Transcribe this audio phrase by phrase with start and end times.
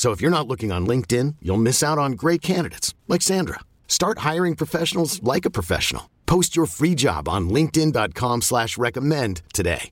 [0.00, 3.60] So if you're not looking on LinkedIn, you'll miss out on great candidates like Sandra.
[3.86, 6.08] Start hiring professionals like a professional.
[6.24, 9.90] Post your free job on linkedin.com slash recommend today.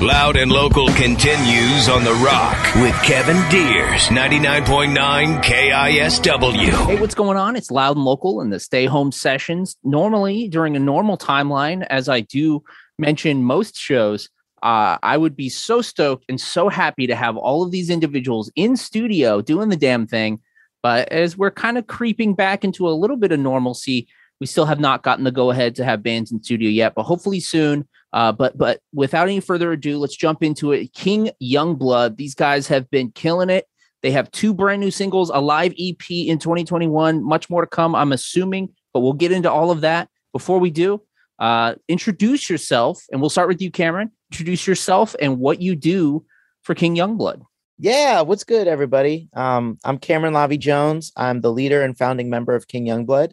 [0.00, 6.86] Loud and Local continues on The Rock with Kevin Deers, 99.9 KISW.
[6.86, 7.54] Hey, what's going on?
[7.54, 9.76] It's Loud and Local in the stay home sessions.
[9.84, 12.64] Normally, during a normal timeline, as I do
[12.98, 14.30] mention most shows,
[14.64, 18.50] uh, I would be so stoked and so happy to have all of these individuals
[18.56, 20.40] in studio doing the damn thing.
[20.82, 24.08] But as we're kind of creeping back into a little bit of normalcy,
[24.40, 27.02] we still have not gotten the go ahead to have bands in studio yet, but
[27.02, 27.86] hopefully soon.
[28.14, 30.94] Uh, but but without any further ado, let's jump into it.
[30.94, 32.16] King Youngblood.
[32.16, 33.66] These guys have been killing it.
[34.02, 37.22] They have two brand new singles, a live EP in 2021.
[37.22, 40.08] Much more to come, I'm assuming, but we'll get into all of that.
[40.32, 41.02] Before we do,
[41.38, 44.10] uh, introduce yourself, and we'll start with you, Cameron.
[44.34, 46.24] Introduce yourself and what you do
[46.62, 47.42] for King Youngblood.
[47.78, 49.28] Yeah, what's good, everybody?
[49.32, 51.12] Um, I'm Cameron Lavi Jones.
[51.16, 53.30] I'm the leader and founding member of King Youngblood.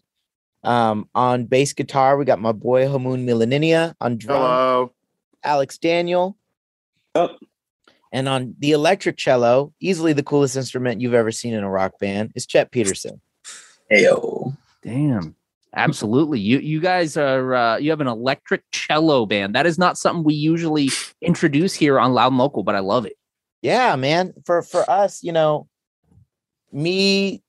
[0.64, 3.96] Um, on bass guitar, we got my boy Hamoon Milaninia.
[4.00, 4.94] On drum, Hello.
[5.44, 6.38] Alex Daniel.
[7.16, 7.32] Yep.
[8.12, 11.94] And on the electric cello, easily the coolest instrument you've ever seen in a rock
[12.00, 13.22] band, is Chet Peterson.
[13.92, 14.56] Heyo.
[14.84, 15.36] Damn.
[15.76, 16.40] Absolutely.
[16.40, 19.56] You you guys are uh, you have an electric cello band.
[19.56, 20.90] That is not something we usually
[21.22, 23.14] introduce here on Loud and Local, but I love it.
[23.62, 24.34] Yeah, man.
[24.46, 25.68] For for us, you know,
[26.74, 27.42] me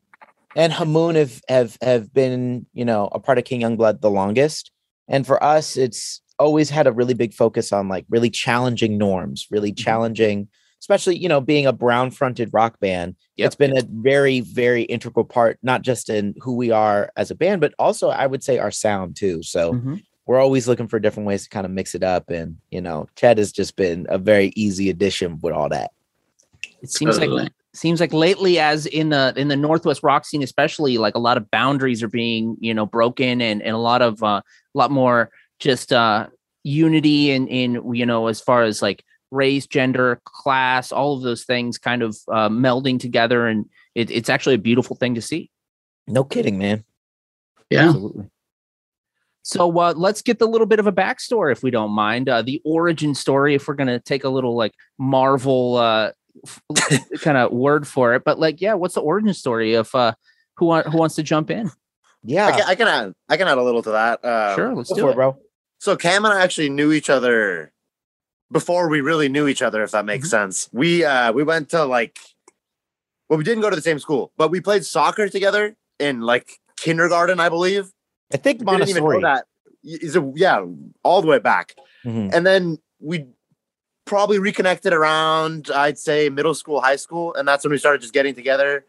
[0.55, 4.71] and Hamoon have have have been, you know, a part of King Youngblood the longest.
[5.09, 9.47] And for us, it's always had a really big focus on like really challenging norms,
[9.51, 10.49] really challenging,
[10.83, 13.15] especially, you know, being a brown fronted rock band.
[13.37, 13.47] Yep.
[13.47, 17.37] It's been a very, very integral part, not just in who we are as a
[17.37, 19.45] band, but also I would say our sound too.
[19.45, 20.03] So Mhm.
[20.27, 22.31] we're always looking for different ways to kind of mix it up.
[22.31, 25.93] And, you know, Chad has just been a very easy addition with all that.
[26.83, 27.43] It seems Totally.
[27.45, 31.21] like seems like lately, as in the in the Northwest rock scene, especially, like a
[31.21, 34.43] lot of boundaries are being you know broken, and and a lot of uh,
[34.75, 36.27] a lot more just uh
[36.65, 41.45] unity in in you know as far as like race, gender, class, all of those
[41.45, 45.51] things kind of uh, melding together, and it, it's actually a beautiful thing to see.
[46.07, 46.85] No kidding, man.
[47.71, 47.87] Yeah.
[47.87, 48.29] Absolutely.
[49.43, 52.43] So uh, let's get the little bit of a backstory, if we don't mind, uh,
[52.43, 53.55] the origin story.
[53.55, 56.13] If we're gonna take a little like Marvel uh,
[57.21, 60.15] kind of word for it, but like, yeah, what's the origin story of uh,
[60.57, 61.71] who want, who wants to jump in?
[62.23, 62.47] Yeah.
[62.47, 64.25] I can, I can add I can add a little to that.
[64.25, 65.11] Uh, sure, let's do it.
[65.11, 65.37] it, bro.
[65.79, 67.73] So Cam and I actually knew each other
[68.53, 70.69] before we really knew each other, if that makes sense.
[70.73, 72.19] We uh we went to like
[73.29, 76.61] well, we didn't go to the same school, but we played soccer together in like
[76.77, 77.91] kindergarten, I believe.
[78.33, 79.47] I think We didn't even know that.
[79.85, 80.65] Is it, yeah,
[81.03, 81.75] all the way back.
[82.05, 82.31] Mhm.
[82.35, 83.27] And then we
[84.05, 87.35] probably reconnected around, I'd say, middle school, high school.
[87.35, 88.85] And that's when we started just getting together,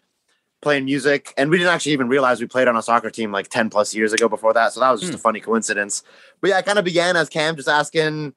[0.62, 1.34] playing music.
[1.38, 3.96] And we didn't actually even realize we played on a soccer team like 10 plus
[3.96, 4.74] years ago before that.
[4.74, 5.18] So that was just Hmm.
[5.18, 6.04] a funny coincidence.
[6.42, 8.34] But yeah, I kind of began as Cam just asking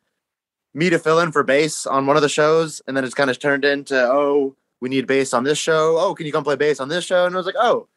[0.76, 2.82] me to fill in for bass on one of the shows.
[2.87, 5.97] And then it's kind of turned into, oh, we need bass on this show.
[5.98, 7.25] Oh, can you come play bass on this show?
[7.25, 7.88] And I was like, oh,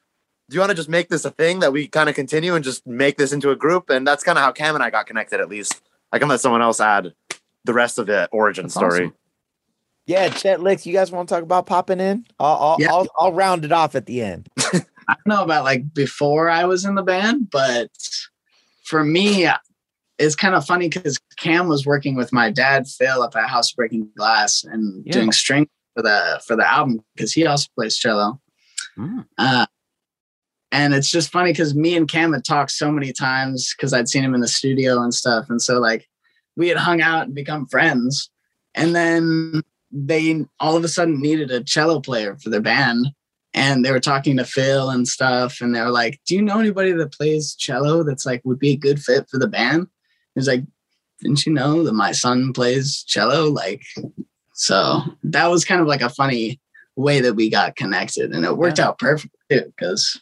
[0.50, 2.64] do you want to just make this a thing that we kind of continue and
[2.64, 3.90] just make this into a group?
[3.90, 5.82] And that's kind of how Cam and I got connected, at least.
[6.14, 7.14] I can let someone else add
[7.66, 9.06] the rest of the origin That's story.
[9.08, 9.16] awesome.
[10.06, 12.26] Yeah, Chet Lix, you guys want to talk about popping in?
[12.40, 12.92] I'll I'll, Yeah.
[12.94, 14.48] I'll I'll round it off at the end.
[14.58, 17.92] I don't know about like before I was in the band, but
[18.86, 19.48] for me,
[20.20, 23.72] it's kind of funny because Cam was working with my dad Phil up at House
[23.72, 25.14] Breaking Glass and Yeah.
[25.14, 28.40] doing string for the for the album because he also plays cello.
[28.98, 29.26] Mm.
[29.38, 29.66] Uh,
[30.72, 34.10] and it's just funny because me and Cam had talked so many times because I'd
[34.10, 36.08] seen him in the studio and stuff, and so like
[36.56, 38.30] we had hung out and become friends,
[38.76, 39.62] and then
[39.92, 43.08] they all of a sudden needed a cello player for their band
[43.56, 46.60] and they were talking to Phil and stuff, and they were like, "Do you know
[46.60, 49.88] anybody that plays cello that's like would be a good fit for the band?"
[50.36, 50.64] He's like,
[51.22, 53.84] "Didn't you know that my son plays cello?" Like,
[54.54, 56.60] so that was kind of like a funny
[56.96, 60.20] way that we got connected, and it worked out perfect too because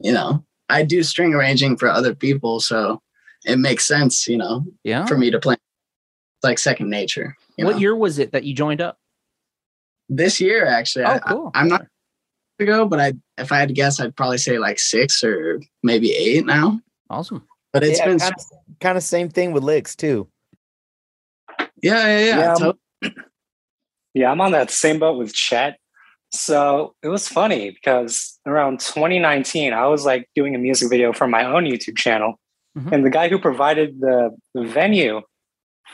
[0.00, 3.02] you know I do string arranging for other people, so
[3.44, 5.06] it makes sense, you know, Yeah.
[5.06, 7.36] for me to play it's like second nature.
[7.56, 7.78] What know?
[7.78, 8.98] year was it that you joined up?
[10.08, 11.50] This year, actually, Oh, cool.
[11.54, 11.86] I, am not
[12.58, 16.12] ago, but I if I had to guess, I'd probably say like six or maybe
[16.12, 16.80] eight now.
[17.08, 17.46] Awesome.
[17.72, 20.28] But it's yeah, been kind of, kind of same thing with Lix too.
[21.82, 22.38] yeah, yeah, yeah.
[22.38, 23.12] Yeah, to-
[24.14, 25.78] Yeah, I'm on that same boat with Chet.
[26.32, 31.26] So it was funny because around 2019, I was like doing a music video for
[31.26, 32.38] my own YouTube channel.
[32.78, 32.92] Mhm.
[32.92, 35.22] And the guy who provided the, the venue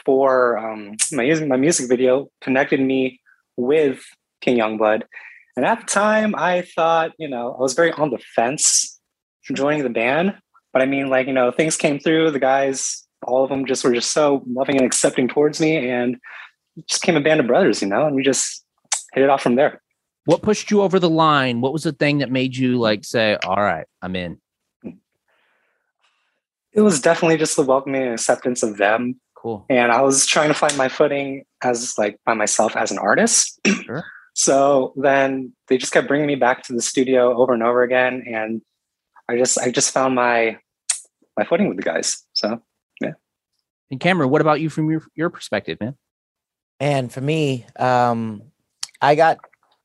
[0.04, 3.20] for um, my, music- my music video connected me
[3.56, 4.02] with
[4.42, 5.02] King Youngblood.
[5.56, 9.00] And at the time, I thought, you know, I was very on the fence
[9.54, 10.36] joining the band.
[10.76, 12.32] But I mean, like, you know, things came through.
[12.32, 15.88] The guys, all of them just were just so loving and accepting towards me.
[15.88, 16.18] And
[16.86, 18.62] just came a band of brothers, you know, and we just
[19.14, 19.80] hit it off from there.
[20.26, 21.62] What pushed you over the line?
[21.62, 24.38] What was the thing that made you like say, "All right, I'm in"?
[26.74, 29.18] It was definitely just the welcoming and acceptance of them.
[29.34, 29.64] Cool.
[29.70, 33.58] And I was trying to find my footing as like by myself as an artist.
[33.66, 34.04] Sure.
[34.34, 38.24] so then they just kept bringing me back to the studio over and over again.
[38.26, 38.60] And
[39.26, 40.58] I just, I just found my,
[41.36, 42.24] my footing with the guys.
[42.32, 42.60] So
[43.00, 43.12] yeah.
[43.90, 45.96] And Cameron, what about you from your your perspective, man?
[46.80, 48.42] And for me, um,
[49.00, 49.38] I got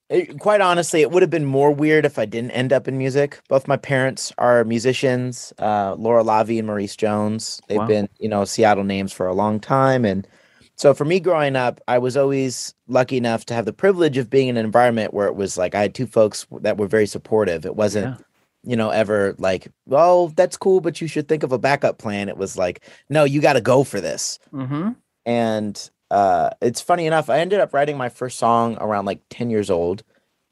[0.09, 2.97] it, quite honestly, it would have been more weird if I didn't end up in
[2.97, 3.39] music.
[3.47, 7.61] Both my parents are musicians, uh, Laura Lavi and Maurice Jones.
[7.69, 7.87] They've Wow.
[7.87, 10.03] been, you know, Seattle names for a long time.
[10.03, 10.27] And
[10.75, 14.29] so for me growing up, I was always lucky enough to have the privilege of
[14.29, 17.07] being in an environment where it was like I had two folks that were very
[17.07, 17.65] supportive.
[17.65, 18.25] It wasn't, Yeah.
[18.63, 22.29] You know, ever like, well, that's cool, but you should think of a backup plan.
[22.29, 24.91] It was like, no, you got to go for this Mm-hmm.
[25.25, 29.49] and uh, it's funny enough i ended up writing my first song around like 10
[29.49, 30.03] years old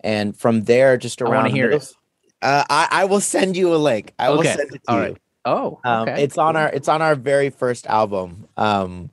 [0.01, 1.93] and from there just I around hear it.
[2.41, 5.01] uh, I, I will send you a link i will send it to all you
[5.03, 5.17] right.
[5.45, 6.23] Oh, um, okay.
[6.23, 9.09] it's on our it's on our very first album um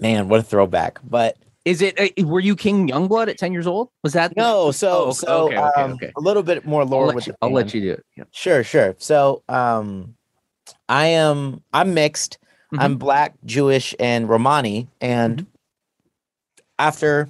[0.00, 1.36] man what a throwback but
[1.68, 2.00] Is it?
[2.00, 3.90] Uh, were you King Youngblood at ten years old?
[4.02, 6.12] Was that no so Oh, okay, so okay, okay, um, okay.
[6.16, 8.06] a little bit more I'll lore let with you, the I'll let you do it.
[8.16, 8.24] Yeah.
[8.30, 8.94] Sure, sure.
[8.96, 10.14] So, um,
[10.88, 12.38] I am I'm mixed.
[12.72, 12.82] Mm-hmm.
[12.82, 14.88] I'm black, Jewish, and Romani.
[15.02, 15.46] And
[16.78, 17.28] after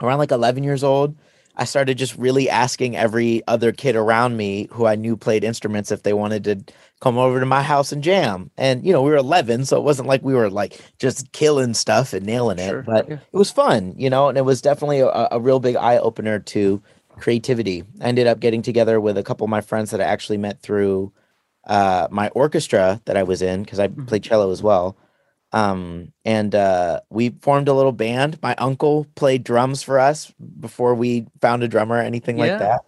[0.00, 1.14] around like 11 years old,
[1.60, 5.92] I started just really asking every other kid around me who I knew played instruments
[5.92, 8.50] if they wanted to come over to my house and jam.
[8.58, 11.74] And you know, we were 11, so it wasn't like we were like just killing
[11.74, 13.18] stuff and nailing it, Sure, but yeah.
[13.32, 16.38] it was fun, you know, and it was definitely a, a real big eye opener
[16.40, 16.82] to
[17.18, 17.84] creativity.
[18.00, 20.62] I ended up getting together with a couple of my friends that I actually met
[20.62, 21.12] through
[21.66, 24.06] uh, my orchestra that I was in because I Mm-hmm.
[24.06, 24.96] played cello as well.
[25.52, 28.38] Um, and uh, we formed a little band.
[28.42, 32.44] My uncle played drums for us before we found a drummer or anything Yeah.
[32.44, 32.80] like that.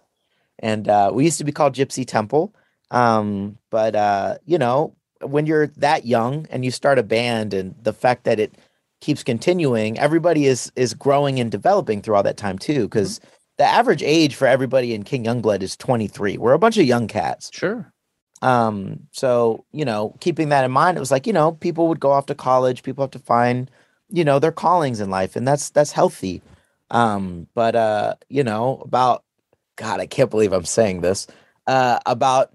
[0.59, 2.55] And uh, we used to be called Gypsy Temple.
[2.91, 7.75] Um, but uh, you know, when you're that young and you start a band, and
[7.81, 8.55] the fact that it
[9.01, 12.83] keeps continuing, everybody is is growing and developing through all that time too.
[12.83, 13.19] Because
[13.57, 16.37] the average age for everybody in King Youngblood is 23.
[16.37, 17.49] We're a bunch of young cats.
[17.53, 17.91] Sure.
[18.43, 21.99] Um, so you know, keeping that in mind, it was like, you know, people would
[21.99, 23.71] go off to college, people have to find,
[24.09, 26.41] you know, their callings in life, and that's that's healthy.
[26.91, 29.23] Um, but uh, you know, about
[29.77, 31.25] God, I can't believe I'm saying this.
[31.65, 32.51] Uh about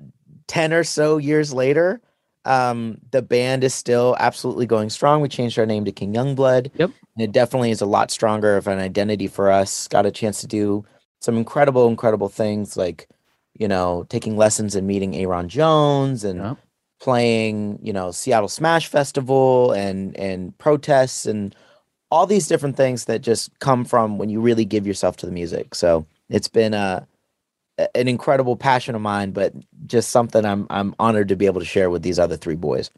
[0.49, 2.01] 10 or so years later,
[2.45, 5.21] um, the band is still absolutely going strong.
[5.21, 6.71] We changed our name to King Youngblood.
[6.75, 6.91] Yep.
[7.17, 9.87] And it definitely is a lot stronger of an identity for us.
[9.89, 10.85] Got a chance to do
[11.21, 13.09] some incredible, incredible things like
[13.59, 16.57] you know, taking lessons and meeting Ayron Jones and Yep.
[17.01, 21.55] playing, you know, Seattle Smash Festival and and protests and
[22.11, 25.33] all these different things that just come from when you really give yourself to the
[25.33, 25.75] music.
[25.75, 27.07] So it's been a
[27.79, 29.53] a- an incredible passion of mine, but
[29.87, 32.91] just something I'm I'm honored to be able to share with these other three boys.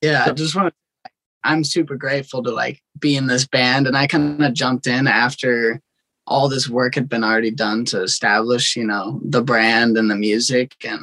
[0.00, 1.10] Yeah, I just want to.
[1.44, 5.06] I'm super grateful to like be in this band, and I kind of jumped in
[5.08, 5.80] after
[6.26, 10.16] all this work had been already done to establish, you know, the brand and the
[10.16, 11.00] music, and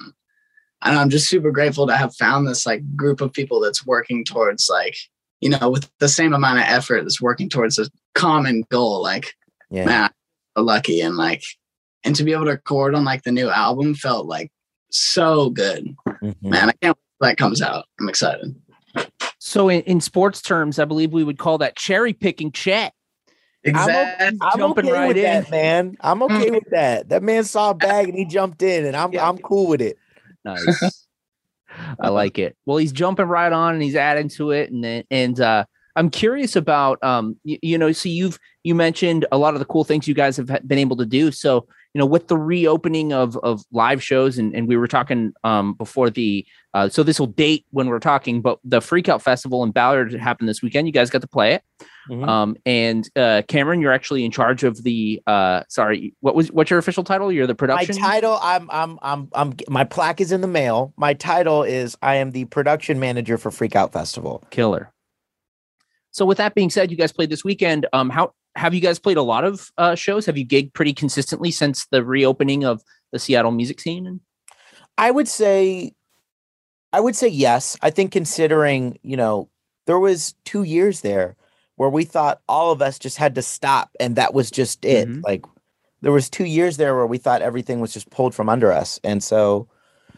[0.81, 4.23] and I'm just super grateful to have found this like group of people that's working
[4.23, 4.95] towards like,
[5.41, 9.01] you know, with the same amount of effort that's working towards a common goal.
[9.03, 9.33] Like,
[9.69, 9.85] Yeah.
[9.85, 10.11] man, I'm
[10.57, 11.43] so lucky, and like,
[12.05, 14.51] and to be able to record on like the new album felt like
[14.89, 16.35] so good, Mhm.
[16.41, 16.69] man.
[16.69, 17.85] I can't wait that comes out.
[17.99, 18.55] I'm excited.
[19.37, 22.93] So in, in sports terms, I believe we would call that cherry picking chat.
[23.63, 24.37] Exactly.
[24.41, 25.23] I'm Jumping okay right with in.
[25.23, 25.97] that, man.
[26.01, 27.09] I'm okay with that.
[27.09, 29.27] That man saw a bag and he jumped in, and I'm Yeah.
[29.27, 29.97] I'm cool with it.
[30.45, 31.05] Nice.
[31.99, 32.55] I like it.
[32.65, 36.09] Well, he's jumping right on and he's adding to it, and then- and uh, I'm
[36.09, 39.83] curious about um, you, you know, so you've you mentioned a lot of the cool
[39.83, 41.31] things you guys have been able to do.
[41.31, 45.33] So you know, with the reopening of of live shows, and and we were talking
[45.43, 49.63] um before the uh, so this will date when we're talking, but the Freakout Festival
[49.63, 50.87] in Ballard happened this weekend.
[50.87, 51.63] You guys got to play it.
[52.11, 52.27] Mhm.
[52.27, 56.69] Um, and uh, Cameron, you're actually in charge of the uh, sorry, what was what's
[56.69, 57.31] your official title?
[57.31, 57.95] You're the production.
[57.99, 59.53] My title, I'm, I'm, I'm, I'm.
[59.67, 60.93] My plaque is in the mail.
[60.95, 64.43] My title is I am the production manager for Freak Out Festival.
[64.51, 64.91] killer.
[66.11, 67.85] So with that being said, you guys played this weekend.
[67.93, 70.25] Um, how have you guys played a lot of uh, shows?
[70.25, 74.19] Have you gigged pretty consistently since the reopening of the Seattle music scene?
[74.97, 75.93] I would say,
[76.91, 77.77] I would say yes.
[77.81, 79.49] I think considering you know
[79.85, 81.35] there was two years there
[81.75, 85.07] where we thought all of us just had to stop, and that was just it.
[85.07, 85.23] Mhm.
[85.23, 85.45] Like
[86.01, 88.99] there was two years there where we thought everything was just pulled from under us,
[89.03, 89.67] and so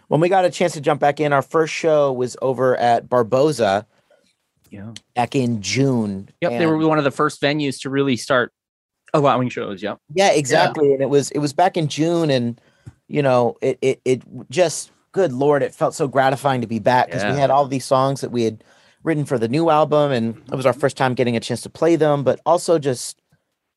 [0.07, 3.07] when we got a chance to jump back in, our first show was over at
[3.07, 3.85] Barboza
[4.71, 6.29] yeah, back in June.
[6.41, 8.51] yep, they were one of the first venues to really start
[9.13, 9.83] allowing shows.
[9.83, 9.99] Yep.
[10.13, 10.93] Yeah, exactly.
[10.93, 12.59] And it was it was back in June, and
[13.07, 17.07] you know, it it it just good lord, it felt so gratifying to be back
[17.07, 17.33] because Yeah.
[17.33, 18.63] we had all these songs that we had
[19.03, 21.69] written for the new album, and it was our first time getting a chance to
[21.69, 22.23] play them.
[22.23, 23.21] But also just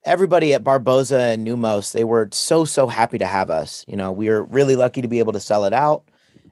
[0.04, 3.84] everybody at Barboza and Neumos, they were so so happy to have us.
[3.88, 6.04] You know, we were really lucky to be able to sell it out,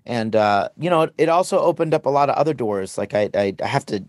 [0.04, 2.98] and uh, you know, it also opened up a lot of other doors.
[2.98, 4.04] Like I I, I have to.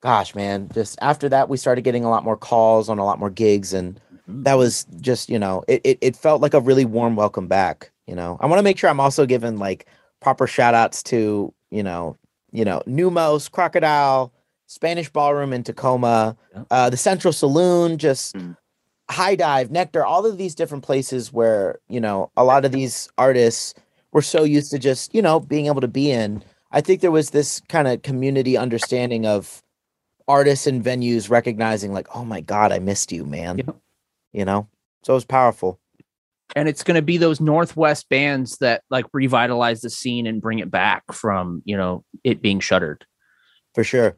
[0.00, 0.68] Gosh, man!
[0.72, 3.72] Just after that, we started getting a lot more calls on a lot more gigs,
[3.74, 7.48] and that was just you know it, it it felt like a really warm welcome
[7.48, 9.86] back you know i want to make sure i'm also giving like
[10.20, 12.16] proper shout outs to you know
[12.52, 14.32] you know neumos crocodile
[14.66, 16.36] spanish ballroom in tacoma
[16.70, 18.56] uh the central saloon just Mm.
[19.10, 23.08] high dive nectar all of these different places where you know a lot of these
[23.18, 23.74] artists
[24.12, 27.10] were so used to just you know being able to be in i think there
[27.10, 29.60] was this kind of community understanding of
[30.30, 33.74] artists and venues recognizing like oh my god i missed you man Yeah.
[34.32, 34.68] you know
[35.04, 35.78] so it was powerful
[36.56, 40.58] And it's going to be those Northwest bands that like revitalize the scene and bring
[40.58, 43.04] it back from you know it being shuttered.
[43.74, 44.16] for sure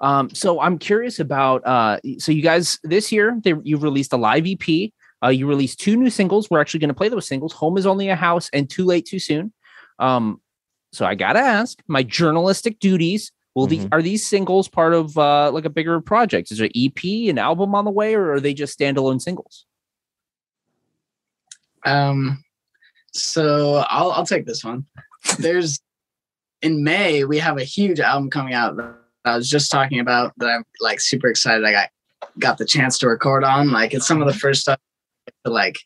[0.00, 4.16] Um, so I'm curious about uh, so you guys this year they you released a
[4.18, 4.90] live EP.
[5.24, 6.50] Uh, you released two new singles.
[6.50, 7.52] We're actually going to play those singles.
[7.54, 9.52] Home is only a house and Too late too soon.
[9.98, 10.40] Um,
[10.92, 13.32] so I gotta ask my journalistic duties.
[13.56, 16.52] Will these are these singles part of uh, like a bigger project?
[16.52, 19.64] Is there EP, an album on the way, or are they just standalone singles?
[21.86, 22.44] Um,
[23.14, 24.84] so I'll I'll take this one.
[25.38, 25.80] There's
[26.60, 28.94] in May we have a huge album coming out that
[29.24, 31.64] I was just talking about that I'm like super excited.
[31.64, 31.88] I got
[32.38, 33.70] got the chance to record on.
[33.70, 34.78] Like it's some of the first stuff
[35.46, 35.78] to like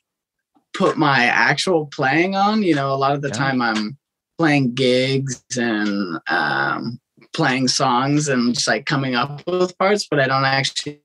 [0.74, 2.64] put my actual playing on.
[2.64, 3.34] You know, a lot of the Yeah.
[3.34, 3.96] time I'm
[4.38, 6.98] playing gigs and um,
[7.32, 11.02] playing songs and just like coming up with parts, but I don't actually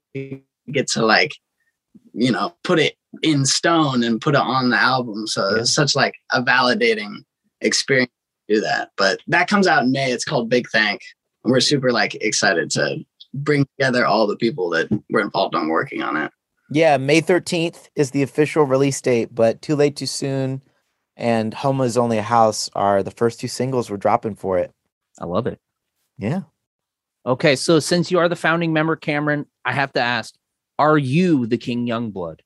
[0.72, 1.34] get to like
[2.14, 5.28] you know put it in stone and put it on the album.
[5.28, 5.62] So Yeah.
[5.62, 7.24] it's such like a validating
[7.62, 8.12] experience
[8.50, 8.92] to do that.
[8.98, 10.12] But that comes out in May.
[10.12, 11.02] It's called Big Thank.
[11.44, 15.68] And we're super like excited to bring together all the people that were involved on
[15.68, 16.32] working on it.
[16.72, 20.62] yeah may 13th is the official release date but too late too soon
[21.18, 24.72] and home is only a house are the first two singles we're dropping for it
[25.20, 25.60] I love it.
[26.18, 26.42] Yeah
[27.28, 30.36] Okay, so since you are the founding member, Cameron, I have to ask:
[30.78, 32.42] Are you the King Youngblood?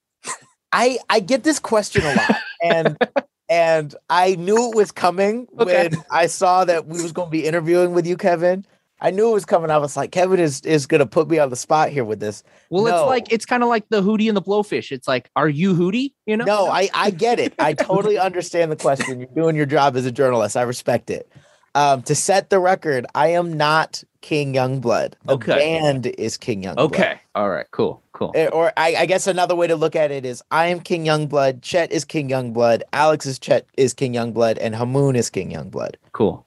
[0.72, 2.98] i i get this question a lot and
[3.50, 5.88] and i knew it was coming Okay.
[5.90, 8.64] when i saw that we was going to be interviewing with you kevin
[9.02, 11.40] i knew it was coming i was like kevin is is going to put me
[11.40, 14.28] on the spot here with this Well, it's like it's kind of like the Hootie
[14.28, 14.92] and the Blowfish.
[14.92, 16.14] It's like, are you Hootie?
[16.28, 16.46] You know?
[16.46, 17.56] No, I, I get it.
[17.58, 19.20] I totally understand the question.
[19.20, 20.56] You're doing your job as a journalist.
[20.56, 21.32] I respect it.
[21.76, 25.14] Um, to set the record, I am not King Youngblood.
[25.26, 25.58] The Okay.
[25.80, 26.78] band is King Youngblood.
[26.80, 27.22] Okay.
[27.36, 27.68] All right.
[27.72, 28.02] Cool.
[28.12, 28.32] Cool.
[28.36, 31.06] Eh, Or I, I guess another way to look at it is I am King
[31.06, 35.52] Youngblood, Chet is King Youngblood, Alex is Chet is King Youngblood, and Hamoon is King
[35.52, 35.96] Youngblood.
[36.12, 36.46] Cool.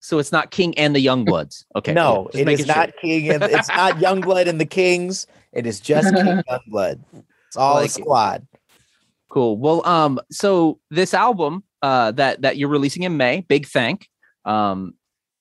[0.00, 1.64] So it's not King and the Youngbloods.
[1.76, 1.92] Okay.
[1.92, 2.40] no, cool.
[2.40, 2.76] It is sure.
[2.76, 5.26] not King and it's not Youngblood and the Kings.
[5.52, 7.00] It is just King Youngblood.
[7.48, 7.90] It's all Like a it.
[8.02, 8.46] squad.
[9.28, 9.56] Cool.
[9.58, 14.08] Well, um, so this album, uh, that that you're releasing in May, Big Thank,
[14.48, 14.94] um,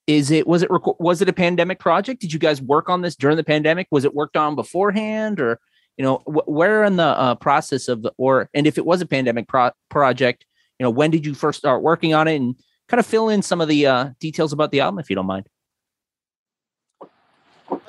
[0.06, 2.22] is it was it was it a pandemic project?
[2.22, 3.88] Did you guys work on this during the pandemic?
[3.92, 5.60] Was it worked on beforehand, or
[5.98, 9.02] you know, wh- where in the uh, process of the or and if it was
[9.02, 10.46] a pandemic pro- project,
[10.80, 12.56] you know, when did you first start working on it, and
[12.88, 15.26] kind of fill in some of the uh, details about the album if you don't
[15.26, 15.48] mind.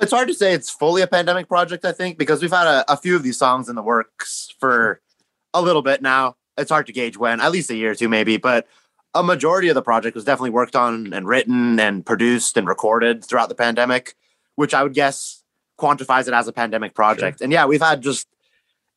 [0.01, 2.91] It's hard to say it's fully a pandemic project, I think, because we've had a,
[2.91, 5.01] a few of these songs in the works for
[5.53, 6.35] a little bit now.
[6.57, 8.35] It's hard to gauge when, at least a year or two, maybe.
[8.35, 8.67] But
[9.13, 13.25] a majority of the project was definitely worked on and written and produced and recorded
[13.25, 14.15] throughout the pandemic,
[14.55, 15.43] which I would guess
[15.79, 17.41] quantifies it as a pandemic project.
[17.41, 18.27] And yeah, we've had just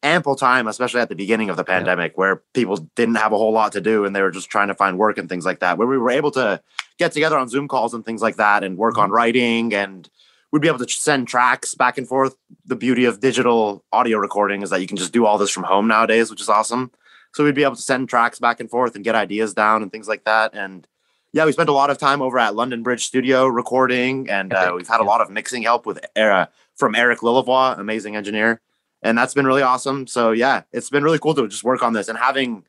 [0.03, 3.53] ample time, especially at the beginning of the pandemic, where people didn't have a whole
[3.53, 5.79] lot to do and they were just trying to find work and things like that,
[5.79, 6.61] where we were able to
[6.99, 9.15] get together on Zoom calls and things like that and work on mm-hmm.
[9.15, 10.11] writing and
[10.51, 12.37] we'd be able to send tracks back and forth.
[12.67, 15.63] The beauty of digital audio recording is that you can just do all this from
[15.63, 16.91] home nowadays, which is awesome.
[17.35, 19.91] So we'd be able to send tracks back and forth and get ideas down and
[19.91, 20.55] things like that.
[20.55, 20.87] And
[21.33, 24.73] yeah, we spent a lot of time over at London Bridge Studio recording, and uh,
[24.77, 26.47] we've had a lot of mixing help with uh,
[26.77, 28.61] from Eric Lilavois, amazing engineer,
[29.03, 30.07] and that's been really awesome.
[30.07, 32.65] So yeah, it's been really cool to just work on this and having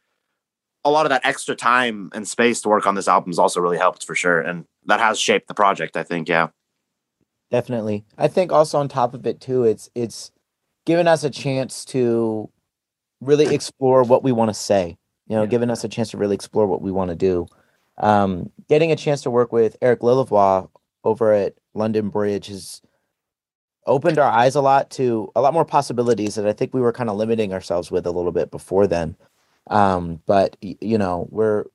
[0.85, 3.59] a lot of that extra time and space to work on this album has also
[3.59, 5.97] really helped for sure, and that has shaped the project.
[5.97, 6.47] I think, yeah.
[7.51, 8.05] Definitely.
[8.17, 10.31] I think also on top of it too, it's it's
[10.85, 12.49] given us a chance to
[13.25, 14.97] really explore what we want to say.
[15.27, 17.47] You know, giving us a chance to really explore what we want to do.
[17.97, 20.69] Um, getting a chance to work with Eric Lilavois
[21.03, 22.81] over at London Bridge has
[23.85, 26.93] opened our eyes a lot to a lot more possibilities that I think we were
[26.93, 29.15] kind of limiting ourselves with a little bit before then.
[29.67, 31.65] Um, but you know, we're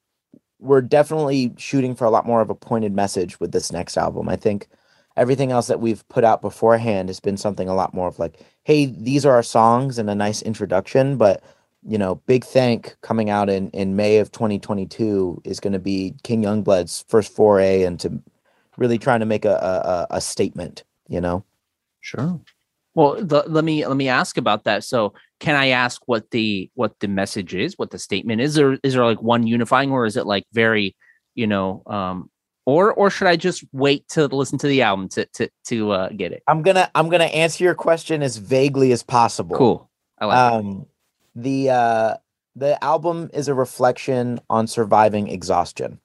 [0.59, 4.29] we're definitely shooting for a lot more of a pointed message with this next album.
[4.29, 4.69] I think
[5.19, 8.41] everything else that we've put out beforehand has been something a lot more of like,
[8.65, 11.43] hey, these are our songs and a nice introduction, but
[11.87, 16.15] you know, Big Thank coming out in in May of 2022 is going to be
[16.23, 18.21] King Youngblood's first foray into
[18.77, 20.85] really trying to make a a, a statement.
[21.09, 21.45] You know.
[22.01, 22.41] Sure.
[22.95, 24.83] Well, the, let me let me ask about that.
[24.83, 28.79] So, can I ask what the what the message is, what the statement is, or
[28.83, 30.97] is there like one unifying, or is it like very,
[31.35, 32.29] you know, um,
[32.69, 36.09] or or should I just wait to listen to the album to to to uh,
[36.11, 36.43] get it?
[36.47, 39.57] I'm gonna I'm gonna answer your question as vaguely as possible.
[39.57, 39.91] Cool.
[40.19, 40.53] I like that.
[40.53, 40.87] um
[41.35, 42.15] the uh
[42.57, 46.01] the album is a reflection on surviving exhaustion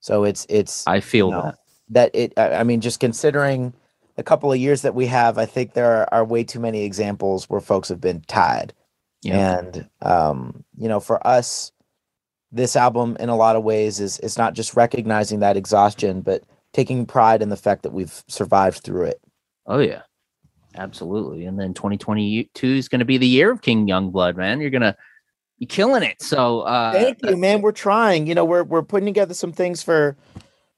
[0.00, 1.58] so it's it's I feel you know, that.
[1.88, 3.72] that it I I mean just considering
[4.16, 6.84] the couple of years that we have i think there are, are way too many
[6.84, 8.74] examples where folks have been tied
[9.22, 9.58] Yeah.
[9.58, 11.72] and um you know for us
[12.52, 16.42] this album in a lot of ways is it's not just recognizing that exhaustion but
[16.72, 19.20] taking pride in the fact that we've survived through it
[19.66, 20.02] Oh yeah,
[20.76, 21.44] absolutely.
[21.44, 24.60] And then 2022 is going to be the year of King Youngblood, man.
[24.60, 24.96] You're gonna
[25.60, 26.20] be killing it.
[26.20, 27.62] So uh, Thank you, man.
[27.62, 28.26] We're trying.
[28.26, 30.16] You know, we're we're putting together some things for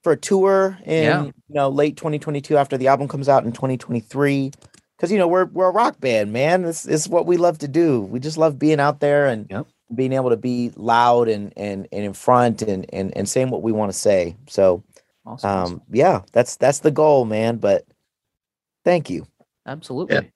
[0.02, 1.22] for a tour in Yeah.
[1.24, 4.50] you know late 2022 after the album comes out in 2023.
[4.98, 6.62] Because you know we're we're a rock band, man.
[6.62, 8.02] This, this is what we love to do.
[8.02, 9.66] We just love being out there and Yep.
[9.94, 13.62] Being able to be loud and and and in front and and and saying what
[13.62, 14.36] we want to say.
[14.48, 14.82] So
[15.26, 15.82] awesome, um awesome.
[15.92, 17.56] yeah, that's that's the goal, man.
[17.56, 17.84] But
[18.84, 19.26] thank you.
[19.66, 20.30] absolutely.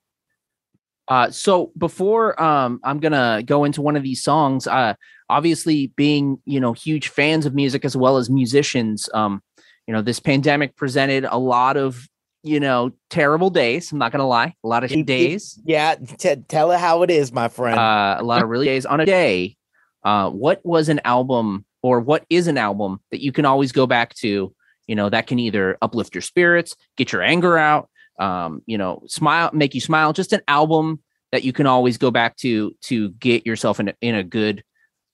[1.08, 4.94] Uh, so before um, I'm gonna go into one of these songs, uh,
[5.30, 9.42] obviously being you know huge fans of music as well as musicians, um,
[9.86, 12.06] you know this pandemic presented a lot of
[12.42, 13.90] you know terrible days.
[13.92, 15.60] I'm not gonna lie, a lot of Keep- keep- days.
[15.64, 17.78] Yeah, t- tell it how it is, my friend.
[17.78, 19.56] uh, a lot of really days on a day.
[20.04, 23.86] Uh, what was an album or what is an album that you can always go
[23.86, 24.54] back to?
[24.86, 29.02] You know, that can either uplift your spirits, get your anger out, um, you know,
[29.06, 30.12] smile, make you smile.
[30.14, 33.94] Just an album that you can always go back to to get yourself in a,
[34.00, 34.64] in a good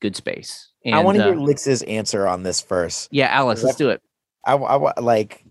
[0.00, 0.70] good space.
[0.86, 3.08] I want to uh, hear Lix's answer on this first.
[3.10, 4.02] yeah, Alex, let's do it.
[4.46, 5.42] I, I wa- like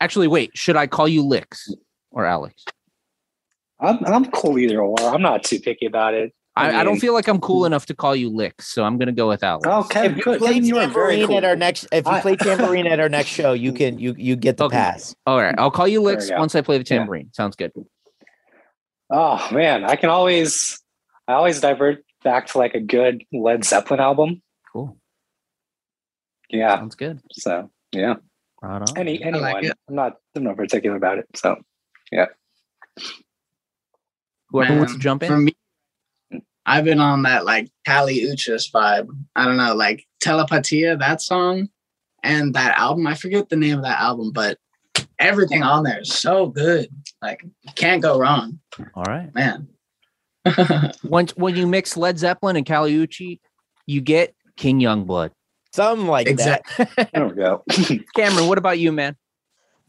[0.00, 1.72] Actually, wait, should I call you Lix
[2.10, 2.64] or Alex?
[3.80, 4.98] I'm, I'm cool either or.
[5.00, 6.32] I'm not too picky about it.
[6.56, 9.12] I, I don't feel like I'm cool enough to call you Lix, so I'm gonna
[9.12, 9.64] go with Alex.
[9.64, 10.40] Okay, if you good.
[10.40, 11.36] play You are very tambourine cool.
[11.36, 14.12] at our next if you I- play tambourine at our next show, you can you
[14.18, 14.74] you get the Okay.
[14.76, 15.14] pass.
[15.24, 16.98] All right, I'll call you There Lix once I play the Yeah.
[16.98, 17.30] tambourine.
[17.32, 17.70] Sounds good.
[19.08, 20.80] Oh man, I can always,
[21.28, 24.42] I always divert back to like a good Led Zeppelin album.
[24.72, 24.96] Cool.
[26.50, 26.76] Yeah.
[26.76, 27.20] Sounds good.
[27.34, 28.14] So yeah,
[28.62, 28.98] Right on.
[28.98, 29.42] any anyone.
[29.42, 29.64] like.
[29.88, 31.26] I'm not, I'm not particular about it.
[31.34, 31.56] So
[32.10, 32.26] yeah.
[34.50, 35.44] Whoever wants to Man, jump For in.
[35.44, 35.56] me,
[36.66, 39.08] I've been on that like Kali Uchis vibe.
[39.36, 41.68] I don't know, like Telepatia, that song,
[42.22, 43.06] and that album.
[43.06, 44.58] I forget the name of that album, but
[45.18, 46.88] everything on there is so good.
[47.22, 47.44] Like,
[47.74, 48.58] can't go wrong,
[48.94, 49.32] All right.
[49.34, 49.68] man.
[51.02, 53.38] When when you mix Led Zeppelin and Kali Uchis,
[53.86, 55.30] you get King Youngblood.
[55.72, 56.86] Something like Exactly.
[56.96, 57.10] that.
[57.12, 57.62] there we go.
[58.16, 59.16] Cameron, what about you, man?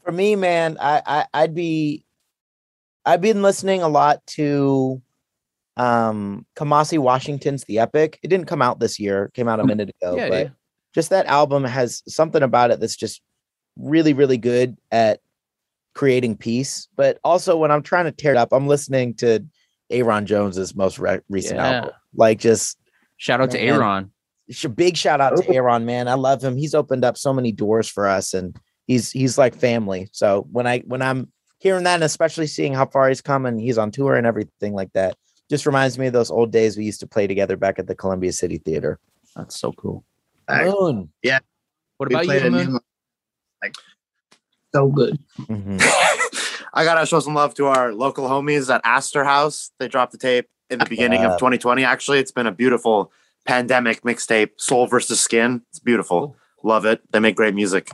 [0.04, 2.04] For me, man, I, I I'd be
[3.04, 5.00] I've been listening a lot to
[5.76, 8.18] um Kamasi Washington's The Epic.
[8.22, 10.50] It didn't come out this year, it came out a minute ago, Yeah, but yeah.
[10.94, 13.22] just that album has something about it that's just
[13.76, 15.20] really, really good at
[15.94, 16.88] creating peace.
[16.96, 19.44] But also when I'm trying to tear it up, I'm listening to
[19.90, 21.66] Ayron Jones's most re- recent Yeah.
[21.72, 21.90] album.
[22.14, 22.78] Like just
[23.16, 23.78] Shout out to Man.
[23.80, 24.10] Ayron.
[24.50, 26.08] Sh- big shout out to Ayron, man.
[26.08, 26.56] I love him.
[26.56, 30.08] He's opened up so many doors for us and he's he's like family.
[30.12, 33.60] So when I when I'm hearing that and especially seeing how far he's come and
[33.60, 35.16] he's on tour and everything like that,
[35.48, 37.94] just reminds me of those old days we used to play together back at the
[37.94, 38.98] Columbia City Theater.
[39.36, 40.04] That's so cool.
[40.48, 41.10] I- Moon.
[41.98, 42.80] What we about played you, a new Moon?
[43.62, 43.74] like
[44.74, 45.18] so good.
[45.38, 45.80] Mhm.
[46.72, 49.70] I gotta show some love to our local homies at Astor House.
[49.78, 51.32] They dropped the tape in the beginning Yeah.
[51.32, 51.84] of 2020.
[51.84, 53.12] Actually, it's been a beautiful
[53.46, 55.62] pandemic mixtape, Soul versus Skin.
[55.70, 56.36] It's beautiful.
[56.62, 57.00] Love it.
[57.12, 57.90] They make great music.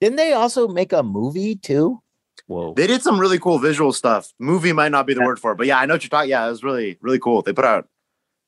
[0.00, 2.00] Didn't they also make a movie too?
[2.46, 2.74] Whoa.
[2.74, 4.32] They did some really cool visual stuff.
[4.38, 6.30] Movie might not be the word for it, but yeah, I know what you're talking.
[6.30, 7.40] Yeah, it was really, really cool.
[7.42, 7.88] They put out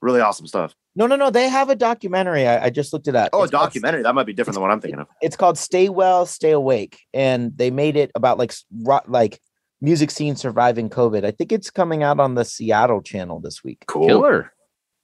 [0.02, 0.74] really awesome stuff.
[0.94, 1.30] No, no, no.
[1.30, 2.46] They have a documentary.
[2.46, 3.30] I, I just looked it up.
[3.32, 4.02] Oh, a It's called- documentary.
[4.02, 5.08] That might be different than what I'm thinking of.
[5.22, 9.40] It's called Stay Well, Stay Awake, and they made it about like s- ro- like
[9.80, 11.24] music scene surviving COVID.
[11.24, 13.84] I think it's coming out on the Seattle channel this week.
[13.86, 14.06] Cool.
[14.06, 14.52] Killer.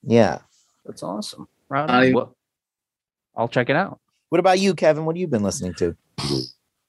[0.02, 0.38] Yeah.
[0.84, 1.48] That's awesome.
[1.68, 2.36] Right even- Well,
[3.36, 4.00] I'll check it out.
[4.28, 5.04] What about you, Kevin?
[5.04, 5.96] What have you been listening to?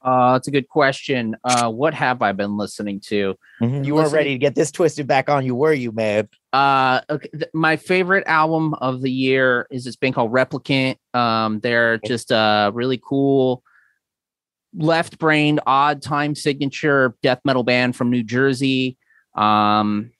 [0.02, 1.36] Uh, that's a good question.
[1.46, 3.36] Uh, what have I been listening to?
[3.62, 3.86] Mhm.
[3.86, 6.28] You weren't listening- ready to get this twisted back on you, were you, man?
[6.52, 10.98] Uh, okay, th- my favorite album of the year is this band called Replicant.
[11.14, 13.64] Um, they're just a really cool,
[14.76, 18.98] left-brained, odd time signature death metal band from New Jersey.
[19.36, 20.12] Um,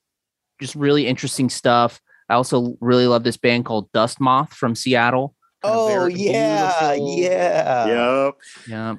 [0.62, 2.00] just really interesting stuff.
[2.30, 5.36] I also really love this band called Dust Moth from Seattle.
[5.62, 7.86] Kind Oh yeah, beautiful- yeah.
[8.26, 8.34] Yep.
[8.68, 8.96] Yeah.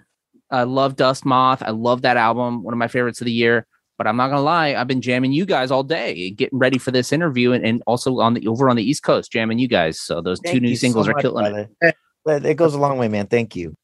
[0.51, 1.63] I love Dust Moth.
[1.63, 2.63] I love that album.
[2.63, 3.67] One of my favorites of the year.
[3.97, 6.91] But I'm not gonna lie, I've been jamming you guys all day, getting ready for
[6.91, 10.01] this interview, and, and also on the over on the East Coast, jamming you guys.
[10.01, 11.69] So those two new singles so are much, killing it.
[11.81, 11.95] brother.
[12.27, 13.29] That- It goes a long way, man.
[13.29, 13.77] Thank you.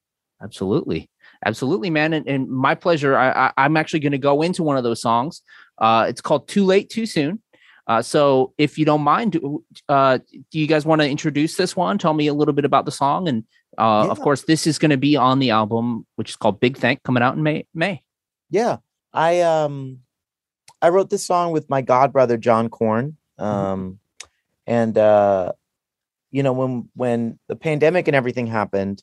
[0.43, 1.09] Absolutely,
[1.47, 3.17] absolutely, man, and, and my pleasure.
[3.17, 5.43] I, I, I'm actually going to go into one of those songs.
[5.79, 7.41] Uh, it's called "Too Late, Too Soon."
[7.91, 10.19] Uh, so, if you don't mind, do, uh,
[10.53, 11.99] do you guys want to introduce this one?
[11.99, 13.43] Tell me a little bit about the song, and
[13.79, 16.77] uh, of course, this is going to be on the album, which is called "Big
[16.77, 17.67] Thank," coming out in May.
[17.75, 18.05] May.
[18.49, 18.77] Yeah.
[19.13, 20.01] I um
[20.81, 23.17] I wrote this song with my god brother John Korn.
[23.39, 23.45] Mm-hmm.
[23.45, 23.99] Um
[24.67, 25.53] and uh
[26.31, 29.03] you know when when the pandemic and everything happened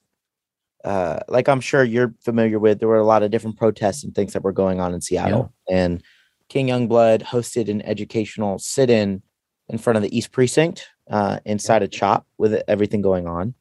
[0.86, 4.16] uh like I'm sure you're familiar with there were a lot of different protests and
[4.16, 6.02] things that were going on in Seattle and
[6.50, 9.22] King Youngblood hosted an educational sit-in
[9.70, 13.54] in front of the East Precinct uh inside a chop with everything going on.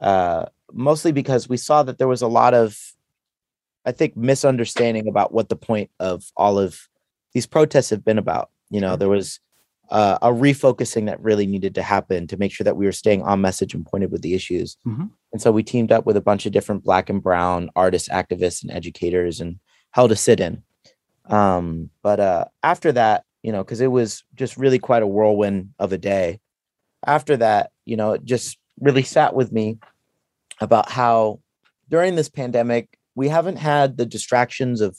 [0.00, 2.78] Uh mostly because we saw that there was a lot of
[3.84, 6.88] I think misunderstanding about what the point of all of
[7.32, 8.50] these protests have been about.
[8.68, 9.38] You know, there was
[9.90, 13.22] uh, a refocusing that really needed to happen to make sure that we were staying
[13.22, 14.76] on message and pointed with the issues.
[14.84, 15.10] Mhm.
[15.32, 18.62] And so we teamed up with a bunch of different black and brown artists, activists,
[18.62, 19.60] and educators and
[19.92, 20.64] held a sit in.
[21.28, 25.70] Um, but uh, after that, you know, because it was just really quite a whirlwind
[25.78, 26.40] of a day.
[27.06, 29.78] After that, you know, it just really sat with me
[30.60, 31.40] about how
[31.88, 34.98] during this pandemic, we haven't had the distractions of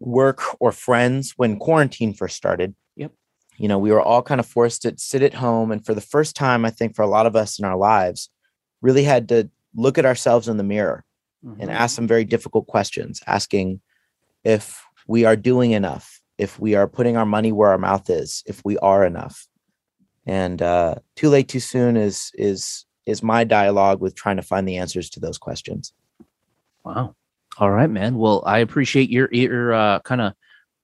[0.00, 2.74] work or friends when quarantine first started.
[2.96, 3.12] Yep.
[3.56, 5.72] You know, we were all kind of forced to sit at home.
[5.72, 8.30] And for the first time, I think for a lot of us in our lives,
[8.80, 11.04] really had to look at ourselves in the mirror
[11.60, 13.80] and ask some very difficult questions, asking
[14.44, 18.44] if we are doing enough, if we are putting our money where our mouth is,
[18.46, 19.48] if we are enough.
[20.26, 24.68] And uh, too late, too soon is is is my dialogue with trying to find
[24.68, 25.92] the answers to those questions.
[26.84, 27.16] Wow.
[27.58, 28.16] All right, man.
[28.18, 30.34] Well, I appreciate your your uh, kind of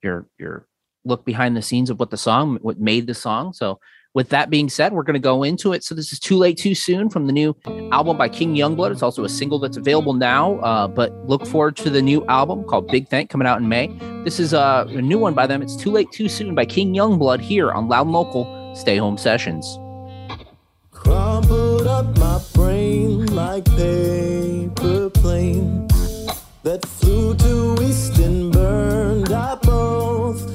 [0.01, 0.67] your your
[1.05, 3.53] look behind the scenes of what the song, what made the song.
[3.53, 3.79] So,
[4.15, 5.83] with that being said, we're going to go into it.
[5.83, 7.55] So, this is "Too Late, Too Soon" from the new
[7.91, 8.91] album by King Youngblood.
[8.91, 10.55] It's also a single that's available now.
[10.59, 13.87] Uh, but look forward to the new album called Big Thank coming out in May.
[14.23, 15.61] This is uh, a new one by them.
[15.61, 19.17] It's "Too Late, Too Soon" by King Youngblood here on Loud and Local Stay Home
[19.17, 19.77] Sessions.
[20.91, 26.25] Crumpled up my brain like paper planes
[26.63, 30.54] that flew to east and burned out both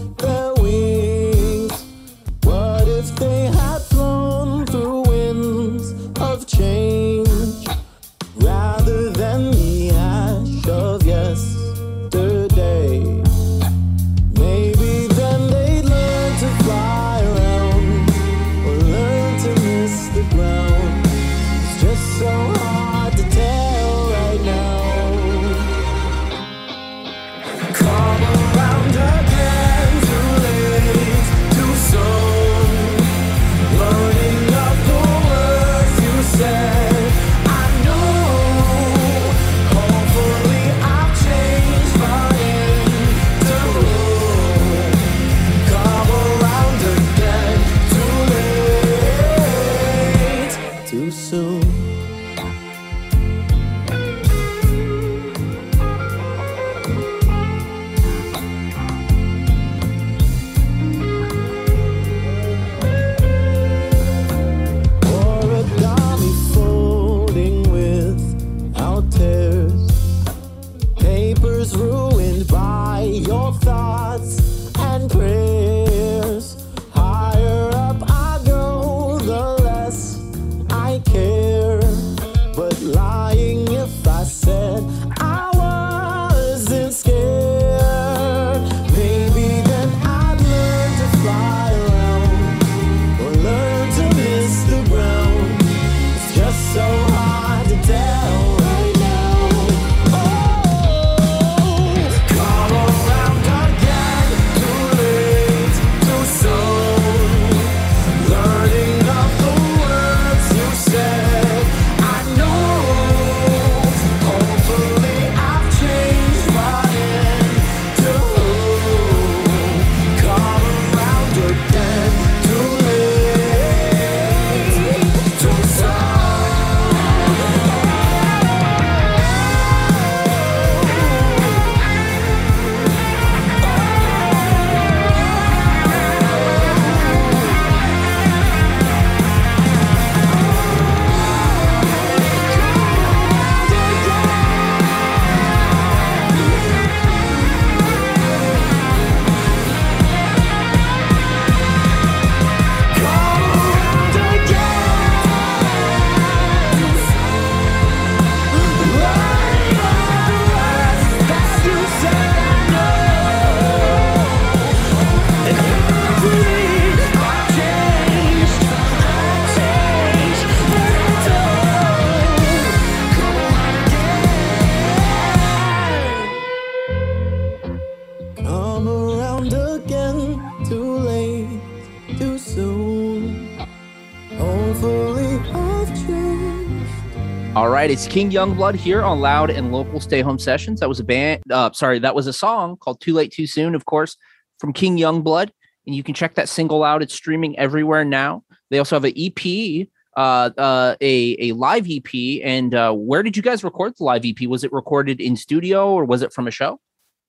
[187.81, 190.81] right, it's King Youngblood here on Loud and Local Stay Home Sessions.
[190.81, 193.75] That was a band, uh, sorry, that was a song called Too Late Too Soon,
[193.75, 194.19] of course,
[194.59, 195.49] from King Youngblood.
[195.87, 197.01] And you can check that single out.
[197.01, 198.45] It's streaming everywhere now.
[198.69, 202.43] They also have an EP, uh, uh, a, a live EP.
[202.45, 204.47] And uh, where did you guys record the live EP?
[204.47, 206.79] Was it recorded in studio or was it from a show?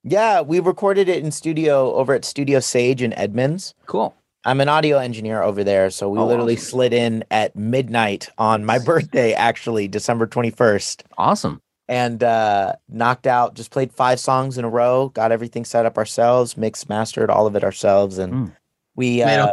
[0.03, 3.73] Yeah, we recorded it in studio over at Studio Sage in Edmonds.
[3.85, 4.13] Cool.
[4.43, 6.65] I'm an audio engineer over there, so we Oh, literally awesome.
[6.65, 11.61] slid in at midnight on my birthday, actually, December 21st, Awesome.
[11.87, 13.53] and uh, knocked out.
[13.53, 17.45] Just played five songs in a row, got everything set up ourselves, mixed, mastered all
[17.45, 18.51] of it ourselves, and Mm.
[18.95, 19.51] we uh,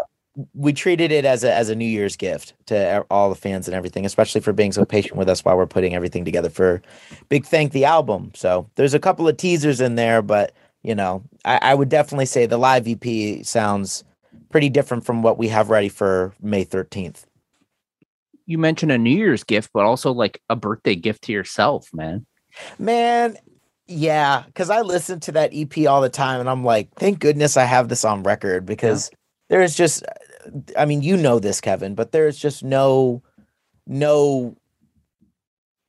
[0.54, 3.74] we treated it as a as a New Year's gift to all the fans and
[3.74, 6.80] everything, especially for being so patient with us while we're putting everything together for
[7.28, 8.30] Big Thank the album.
[8.34, 10.52] So there's a couple of teasers in there, but
[10.84, 14.04] you know, I, I would definitely say the live EP sounds
[14.50, 17.24] pretty different from what we have ready for May 13th.
[18.46, 22.26] You mentioned a New Year's gift, but also like a birthday gift to yourself, man.
[22.78, 23.36] Man,
[23.86, 27.56] yeah, because I listen to that EP all the time and I'm like, thank goodness
[27.56, 29.10] I have this on record because
[29.48, 30.02] there's just,
[30.76, 33.22] I mean, you know this, Kevin, but there's just no,
[33.86, 34.56] no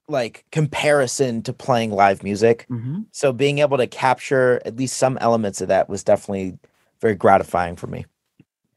[0.10, 2.66] like comparison to playing live music.
[2.70, 3.02] Mm-hmm.
[3.12, 6.58] So being able to capture at least some elements of that was definitely
[7.00, 8.06] very gratifying for me.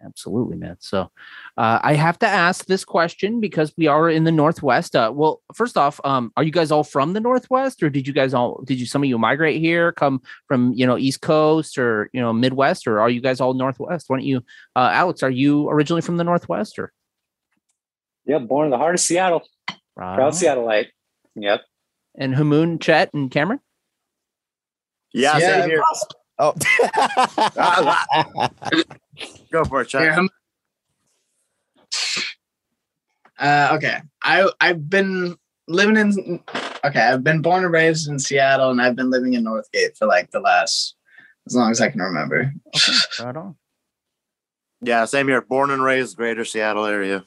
[0.04, 0.76] Absolutely, man.
[0.80, 1.10] So
[1.56, 4.96] uh, I have to ask this question because we are in the Northwest.
[4.96, 8.12] Uh, well, first off, um, are you guys all from the Northwest, or did you
[8.12, 11.78] guys all did you some of you migrate here, come from you know East Coast
[11.78, 14.06] or you know Midwest, or are you guys all Northwest?
[14.08, 14.38] Why don't you,
[14.74, 15.22] uh, Alex?
[15.22, 16.92] Are you originally from the Northwest, or
[18.26, 19.42] Yeah, born in the heart of Seattle.
[19.94, 20.32] Right Proud.
[20.32, 20.88] Seattleite.
[21.36, 21.60] Yep.
[22.16, 23.60] and Hamoon, Chet, and Cameron?
[25.14, 25.60] Yeah, Yeah.
[25.60, 25.82] same here.
[26.38, 26.54] Oh,
[29.52, 30.02] Go for it, Chuck.
[30.02, 30.28] Here,
[33.38, 36.40] Uh, okay, I I've been living in.
[36.84, 40.06] Okay, I've been born and raised in Seattle, and I've been living in Northgate for
[40.06, 40.94] like the last
[41.46, 42.52] as long as I can remember.
[42.74, 42.92] Okay,
[43.24, 43.56] right on.
[44.80, 45.40] Yeah, same here.
[45.40, 47.24] Born and raised, greater Seattle area.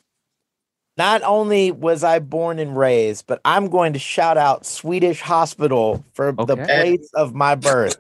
[0.98, 6.06] Not only was I born and raised, but I'm going to shout out Swedish Hospital
[6.14, 7.98] for the place of my birth.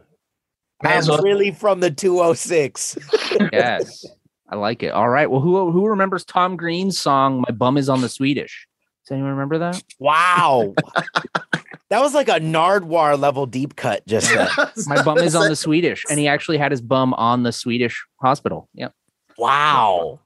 [0.83, 2.97] I'm well- really from the 206.
[3.51, 4.05] Yes,
[4.49, 4.89] I like it.
[4.89, 5.29] All right.
[5.29, 8.67] Well, who who remembers Tom Green's song "My Bum Is on the Swedish"?
[9.05, 9.83] Does anyone remember that?
[9.99, 10.73] Wow.
[11.89, 14.47] that was like a Nardwuar level deep cut just then.
[14.87, 18.03] My bum is on the Swedish, and he actually had his bum on the Swedish
[18.19, 18.67] hospital.
[18.73, 18.93] Yep.
[19.37, 20.21] Wow.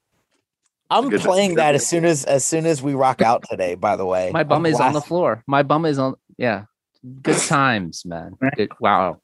[0.89, 3.95] I'm Good- playing that as soon as as soon as we rock out today, by
[3.95, 4.31] the way.
[4.31, 5.43] My bum I'm is on the floor.
[5.45, 6.15] My bum is on.
[6.37, 6.63] Yeah.
[7.21, 8.33] Good times, man.
[8.55, 8.71] Good.
[8.79, 9.21] Wow.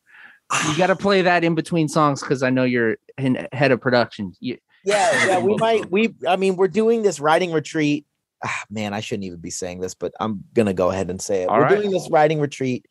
[0.70, 3.82] You got to play that in between songs because I know you're in, head of
[3.82, 4.34] production.
[4.39, 8.06] You, Yeah, yeah, we might we I mean, we're doing this writing retreat.
[8.44, 11.44] Ah, man, I shouldn't even be saying this, but I'm gonna go ahead and say
[11.44, 11.50] it.
[11.50, 11.78] All we're right.
[11.78, 12.86] doing this writing retreat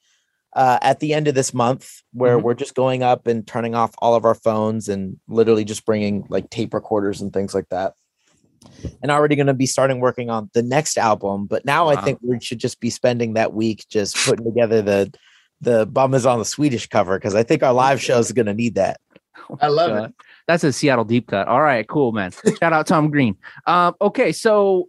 [0.54, 2.42] uh, at the end of this month where Mhm.
[2.42, 6.24] we're just going up and turning off all of our phones and literally just bringing
[6.28, 7.94] like tape recorders and things like that.
[9.02, 12.18] And already going to be starting working on the next album, but now I think
[12.22, 15.12] we should just be spending that week just putting together the
[15.64, 18.46] the bum is on the Swedish cover because I think our live show is going
[18.46, 19.00] to need that.
[19.60, 20.14] I love Uh, it.
[20.46, 21.48] That's a Seattle deep cut.
[21.48, 22.30] All right, cool, man.
[22.60, 23.36] Shout out Tom Green.
[23.66, 24.88] Um, okay, so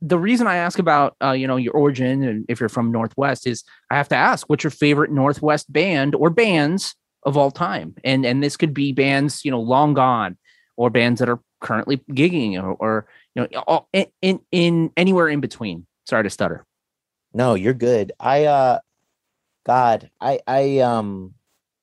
[0.00, 3.46] the reason I ask about uh, you know your origin and if you're from Northwest
[3.46, 7.94] is I have to ask what's your favorite Northwest band or bands of all time,
[8.02, 10.36] and and this could be bands you know long gone
[10.76, 15.28] or bands that are currently gigging or, or you know all, in, in in anywhere
[15.28, 15.86] in between.
[16.08, 16.66] Sorry to stutter.
[17.32, 18.12] No, you're good.
[18.18, 18.78] I uh
[19.64, 21.34] God, I I um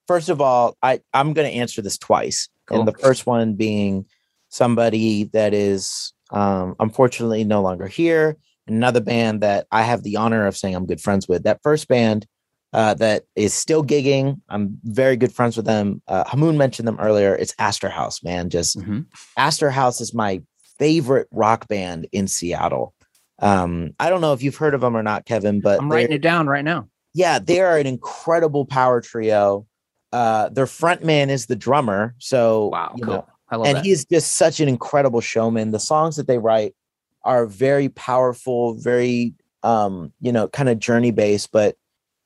[0.08, 2.50] first of all, I I'm going to answer this twice.
[2.68, 2.80] Cool.
[2.80, 4.06] And the first one being
[4.50, 8.38] somebody that is um unfortunately no longer here,
[8.68, 11.44] another band that I have the honor of saying I'm good friends with.
[11.44, 12.26] That first band
[12.74, 14.42] uh that is still gigging.
[14.50, 16.02] I'm very good friends with them.
[16.08, 17.36] Uh Hamoon mentioned them earlier.
[17.36, 18.50] It's Astor House, man.
[18.50, 19.06] Just Mhm.
[19.38, 20.42] Astor House is my
[20.78, 22.94] favorite rock band in Seattle.
[23.42, 26.14] Um, I don't know if you've heard of them or not, Kevin, but I'm writing
[26.14, 26.88] it down right now.
[27.14, 29.66] Yeah, they are an incredible power trio.
[30.12, 33.14] Uh, their front man is the drummer, so Wow, you cool.
[33.16, 33.84] know, I love and that.
[33.86, 35.72] he's just such an incredible showman.
[35.72, 36.76] The songs that they write
[37.24, 41.76] are very powerful, very um, you know, kind of journey based, but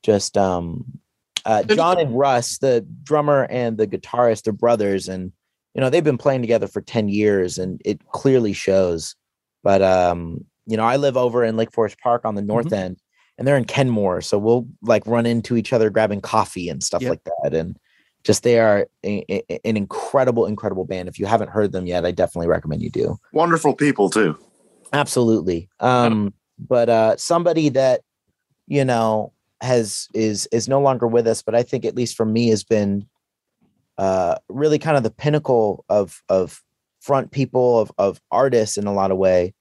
[0.04, 0.86] just um,
[1.46, 5.32] uh, John and Russ, the drummer and the guitarist, they're brothers, and
[5.74, 9.16] you know they've been playing together for ten years, and it clearly shows.
[9.64, 12.74] But um, you know, I live over in Lake Forest Park on the north Mm-hmm.
[12.74, 12.98] end,
[13.38, 17.02] and they're in Kenmore, so we'll like run into each other grabbing coffee and stuff
[17.02, 17.10] Yep.
[17.10, 17.78] like that, and
[18.24, 21.10] just they are a, a- an incredible, incredible band.
[21.10, 23.18] If you haven't heard them yet, I definitely recommend you do.
[23.34, 24.38] Wonderful people too.
[24.94, 25.70] Absolutely.
[25.80, 28.02] Um, but uh somebody that
[28.68, 32.26] you know, has is is no longer with us, but I think at least for
[32.26, 33.06] me has been
[33.98, 36.62] uh really kind of the pinnacle of of
[37.02, 39.54] front people of of artists in a lot of way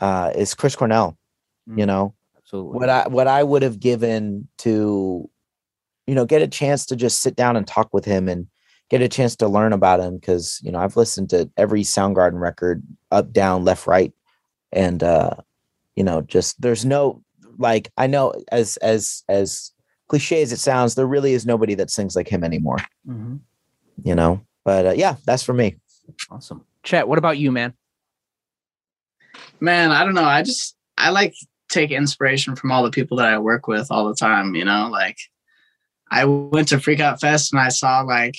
[0.00, 1.16] uh is Chris Cornell.
[1.66, 2.14] You Mm, know,
[2.46, 2.78] Absolutely.
[2.78, 5.28] what I what I would have given to
[6.06, 8.46] you know get a chance to just sit down and talk with him and
[8.88, 12.40] get a chance to learn about him because you know I've listened to every Soundgarden
[12.40, 14.12] record up down left right
[14.72, 15.32] and uh
[15.96, 17.20] you know just there's no
[17.58, 19.72] like I know as as as
[20.06, 22.78] cliche as it sounds there really is nobody that sings like him anymore
[23.08, 23.40] Mhm.
[24.04, 25.76] you know but uh, yeah that's for me
[26.30, 26.64] Awesome.
[26.84, 27.74] Chet, what about you, man?
[29.58, 30.24] Man, I don't know.
[30.24, 31.34] I just I like
[31.76, 34.88] take inspiration from all the people that I work with all the time, you know,
[34.90, 35.18] like
[36.10, 38.36] I went to Freak Out Fest and I saw like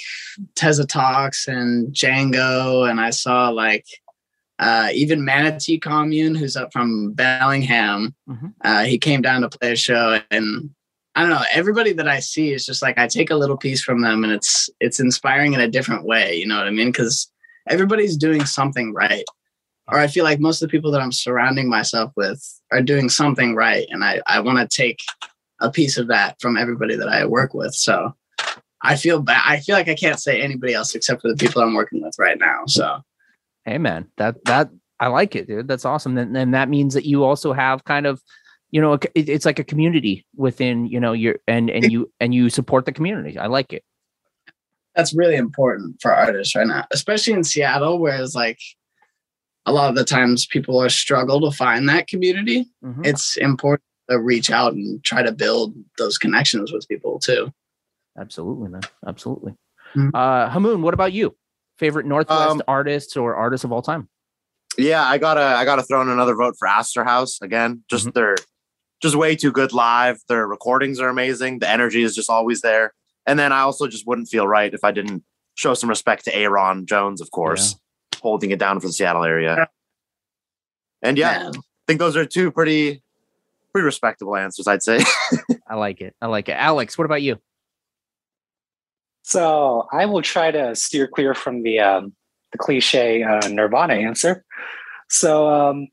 [0.56, 3.86] Teza Talks and Django and I saw like
[4.60, 8.16] uh, even Manatee Commune, who's up from Bellingham.
[8.28, 8.54] Mhm.
[8.64, 10.72] Uh, he came down to play a show and
[11.14, 13.84] I don't know, everybody that I see is just like I take a little piece
[13.84, 16.92] from them and it's it's inspiring in a different way, you know what I mean?
[16.92, 17.32] Cuz
[17.68, 19.26] everybody's doing something right
[19.90, 23.10] or I feel like most of the people that I'm surrounding myself with are doing
[23.10, 23.88] something right.
[23.90, 25.00] And I, I want to take
[25.62, 27.74] a piece of that from everybody that I work with.
[27.74, 28.14] So
[28.82, 29.42] I feel bad.
[29.46, 32.16] I feel like I can't say anybody else except for the people I'm working with
[32.20, 32.64] right now.
[32.68, 33.02] So
[33.66, 34.70] Hey, man, that that
[35.00, 35.68] I like it, dude.
[35.68, 36.18] That's awesome.
[36.18, 38.22] And, and that means that you also have kind of,
[38.72, 42.34] you know, it- it's like a community within, you know, your and and you and
[42.34, 43.38] you support the community.
[43.38, 43.84] I like it.
[44.96, 48.60] that's really important for artists right now, especially in Seattle, where it's like
[49.68, 52.66] a lot of the times people are struggle to find that community.
[52.84, 53.06] Mhm.
[53.06, 57.52] It's important to reach out and try to build those connections with people too.
[58.20, 58.82] Absolutely, man.
[59.06, 59.54] Absolutely.
[59.96, 60.12] Mhm.
[60.14, 61.36] Uh Hamoon, what about you?
[61.78, 64.10] Favorite Northwest Um, artists or artists of all time?
[64.78, 67.84] Yeah, I gotta I gotta throw in another vote for Astor House again.
[67.90, 68.36] Just they're
[69.02, 70.18] just way too good live.
[70.28, 71.60] Their recordings are amazing.
[71.60, 72.94] The energy is just always there.
[73.28, 75.24] And then I also just wouldn't feel right if I didn't
[75.56, 77.76] show some respect to Ayron Jones, of course,
[78.20, 79.68] holding it down for the Seattle area.
[81.02, 81.52] And yeah, Man.
[81.56, 83.02] I think those are two pretty
[83.72, 85.00] pretty respectable answers, I'd say.
[85.70, 86.16] I like it.
[86.22, 86.54] I like it.
[86.54, 87.38] Alex, what about you?
[89.24, 92.14] So I will try to steer clear from the um,
[92.52, 94.44] the cliche uh, Nirvana answer.
[95.10, 95.88] So um,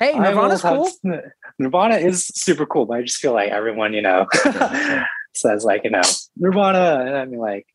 [0.00, 1.20] Hey, I will Nirvana's have- cool.
[1.58, 4.26] Nirvana is super cool, but I just feel like everyone, you know,
[5.34, 6.00] says like, you know,
[6.36, 7.66] Nirvana, and I mean, like,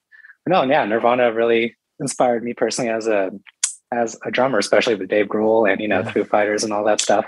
[0.47, 3.31] no, yeah, Nirvana really inspired me personally as a
[3.91, 6.11] as a drummer, especially with Dave Grohl and you know, Yeah.
[6.11, 7.25] Foo Fighters and all that stuff.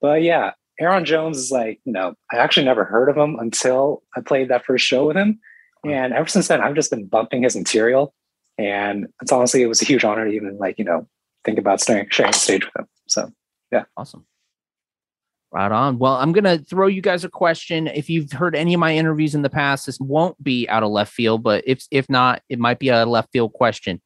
[0.00, 4.02] But yeah, Ayron Jones is like, you know, I actually never heard of him until
[4.16, 5.38] I played that first show with him,
[5.84, 8.14] and ever since then, I've just been bumping his material,
[8.58, 11.06] and it's honestly, it was a huge honor to even like, you know,
[11.44, 12.88] think about sharing sharing the stage with him.
[13.06, 13.30] So.
[13.72, 14.24] Yeah, awesome.
[15.50, 15.98] Right on.
[15.98, 17.88] Well, I'm going to throw you guys a question.
[17.88, 20.90] If you've heard any of my interviews in the past, this won't be out of
[20.90, 24.00] left field, but if if not, it might be a left field question.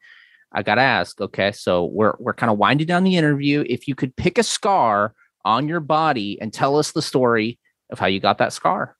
[0.52, 1.52] I got to ask, okay?
[1.52, 3.64] So we're we're kind of winding down the interview.
[3.68, 7.58] If you could pick a scar on your body and tell us the story
[7.90, 8.96] of how you got that scar.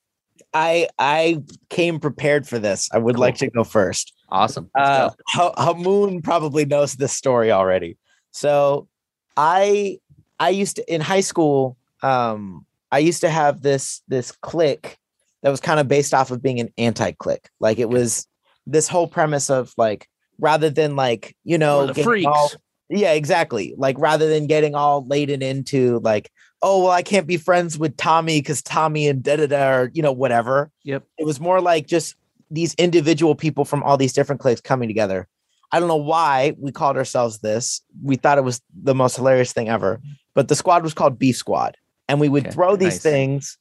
[0.55, 4.70] i i came prepared for this i would like to go first Awesome.
[4.76, 7.96] Let's uh hamoon probably knows this story already
[8.30, 8.88] so
[9.36, 9.99] i
[10.40, 14.96] i used to in high school um i used to have this this clique
[15.42, 18.26] that was kind of based off of being an anti-clique like it was
[18.66, 20.09] this whole premise of like
[20.39, 22.26] rather than like you know the freaks.
[22.26, 22.51] all-
[22.91, 26.30] yeah exactly like rather than getting all laden into like
[26.62, 29.91] oh well i can't be friends with tommy because tommy and da da da or
[29.93, 31.05] you know whatever Yep.
[31.18, 32.14] it was more like just
[32.51, 35.28] these individual people from all these different cliques coming together.
[35.70, 37.82] I don't know why we called ourselves this.
[38.03, 40.01] We thought it was the most hilarious thing ever.
[40.34, 41.76] But the squad was called Beef Squad.
[42.09, 43.03] And we would Okay, throw these nice.
[43.03, 43.59] things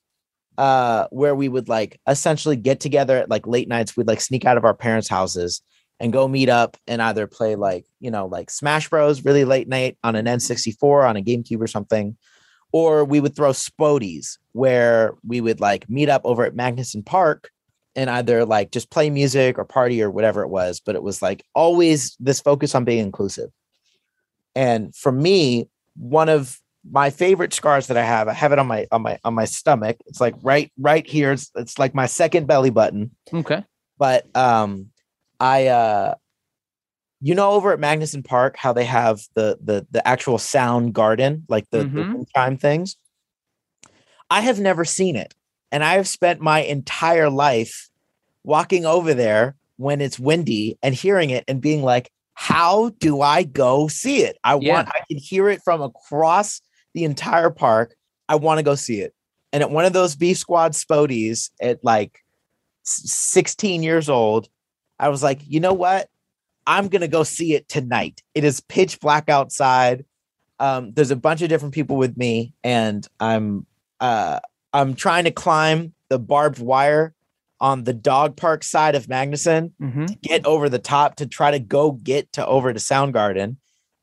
[0.57, 3.97] uh where we would like essentially get together at like late nights.
[3.97, 5.61] We'd like sneak out of our parents' houses
[5.99, 9.67] and go meet up and either play like, you know, like Smash Bros really late
[9.67, 12.17] night on an N64 on a GameCube or something.
[12.71, 17.49] Or we would throw Spodies where we would like meet up over at Magnuson Park
[17.97, 21.21] and either like just play music or party or whatever it was but it was
[21.21, 23.49] like always this focus on being inclusive
[24.55, 28.67] and for me one of my favorite scars that i have i have it on
[28.67, 32.05] my on my on my stomach it's like right right here it's, it's like my
[32.05, 33.63] second belly button Okay.
[33.97, 34.87] but um
[35.39, 36.13] i uh
[37.21, 41.43] you know over at magnuson park how they have the the the actual sound garden
[41.49, 42.13] like the, the Mhm.
[42.13, 42.95] wind chime things
[44.29, 45.33] i have never seen it
[45.71, 47.89] and i have spent my entire life
[48.43, 53.43] walking over there when it's windy and hearing it and being like how do i
[53.43, 54.73] go see it i Yeah.
[54.73, 56.61] want i can hear it from across
[56.93, 57.95] the entire park
[58.29, 59.13] i want to go see it
[59.53, 62.19] and at one of those B Squad Spodies at like
[62.83, 64.49] 16 years old,
[64.99, 66.09] I was like, you know what?
[66.65, 68.21] I'm gonna go see it tonight.
[68.35, 70.05] It is pitch black outside.
[70.59, 73.65] Um, there's a bunch of different people with me, and I'm
[73.99, 74.39] uh
[74.73, 77.13] I'm trying to climb the barbed wire
[77.59, 80.07] on the dog park side of Magnuson Mhm.
[80.07, 83.57] to get over the top to try to go get to over to Soundgarden.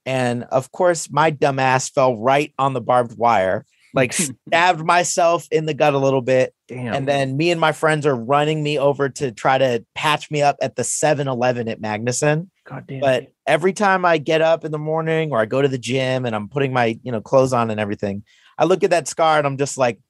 [0.07, 3.65] And of course, my dumbass fell right on the barbed wire,
[3.95, 4.13] like
[4.49, 6.55] stabbed myself in the gut a little bit.
[6.69, 6.95] Damn.
[6.95, 10.43] And then me and my friends are running me over to try to patch me
[10.43, 12.49] up at the 7 Eleven at Magnuson.
[12.67, 13.01] God damn.
[13.01, 16.27] But every time I get up in the morning or I go to the gym
[16.27, 18.25] and I'm putting my, you know, clothes on and everything,
[18.59, 20.01] I look at that scar and I'm just like,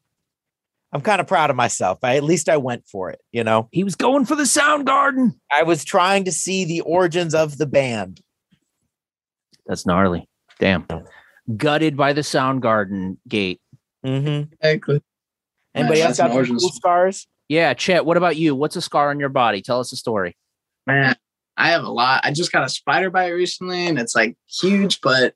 [0.93, 1.99] I'm kind of proud of myself.
[2.05, 3.68] I, at least I went for it, you know.
[3.72, 5.32] he was going for the Soundgarden.
[5.51, 8.20] I was trying to see the origins of the band.
[9.66, 10.28] That's gnarly.
[10.61, 10.87] Damn.
[11.57, 13.61] Gutted by the Soundgarden gate.
[14.05, 14.53] Mm-hmm.
[14.61, 15.03] Exactly.
[15.75, 17.27] Anybody Yeah, else got an some cool scars?
[17.49, 18.55] Yeah, Chet, what about you?
[18.55, 19.61] What's a scar on your body?
[19.61, 20.37] Tell us a story.
[20.87, 21.17] Man,
[21.57, 22.21] I have a lot.
[22.25, 25.35] I just got a spider bite recently, and it's like huge, but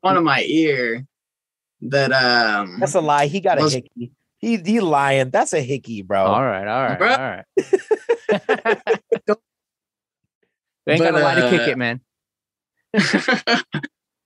[0.00, 1.06] one of my ear
[1.82, 3.26] that um That's a lie.
[3.26, 4.12] He got a hickey.
[4.38, 5.30] He he lying.
[5.30, 6.24] That's a hickey, bro.
[6.24, 7.18] All right, all right, Bruh.
[7.18, 8.80] all right.
[10.86, 12.00] You ain't But, got a lie to kick uh, it, man.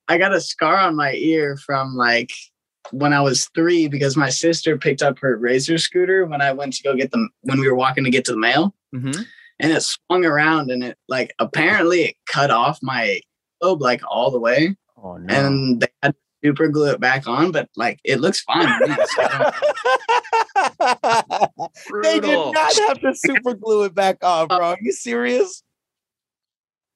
[0.09, 2.31] I got a scar on my ear from like
[2.91, 6.75] when I was three because my sister picked up her razor scooter when I went
[6.75, 9.23] to go get them when we were walking to get to the mail Mm-hmm.
[9.59, 13.21] and it swung around and it like apparently it cut off my
[13.61, 15.35] globe like all the way Oh no.
[15.35, 18.95] and they had to super glue it back on but like it looks fine me,
[18.95, 19.53] so I
[21.59, 21.73] don't-
[22.03, 24.59] they did not have to super glue it back on, bro.
[24.59, 25.63] Are you serious?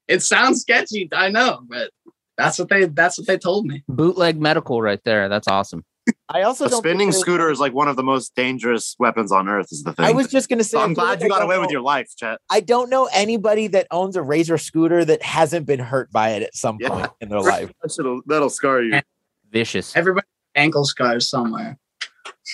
[0.07, 1.91] it sounds sketchy I know but
[2.39, 5.29] that's what they that's what they told me Bootleg medical right there.
[5.29, 5.85] That's awesome.
[6.31, 9.31] I also A don't spinning there's- scooter is like one of the most dangerous weapons
[9.31, 9.67] on earth.
[9.71, 10.07] Is the thing.
[10.07, 10.77] I was just gonna say.
[10.77, 12.39] So I I'm glad like you got don't away with your life, Chet.
[12.51, 16.43] I don't know anybody that owns a razor scooter that hasn't been hurt by it
[16.45, 16.89] at some Yeah.
[16.89, 17.71] point in their life.
[17.83, 19.01] That shit'll- that'll scar you.
[19.51, 19.95] Vicious.
[19.97, 21.79] everybody ankle scars somewhere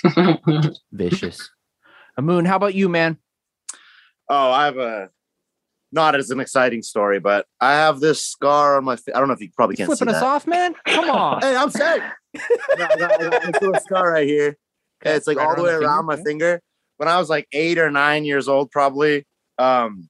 [0.93, 1.51] Vicious.
[2.21, 3.19] Moon, how about you, man?
[4.29, 5.11] Oh, I have a
[5.95, 8.97] not as an exciting story, but I have this scar on my.
[8.97, 10.27] Fa- I don't know if you probably can't see flipping us that.
[10.27, 10.75] off, man?
[10.87, 11.41] Come on.
[11.41, 12.03] Hey, I'm saying.
[12.37, 14.59] I got, I got- this little scar right here.
[15.03, 16.23] And it's like Right all the way the finger, around my yeah.
[16.25, 16.61] finger.
[16.97, 19.27] When I was like eight or nine years old, probably.
[19.59, 20.09] Um,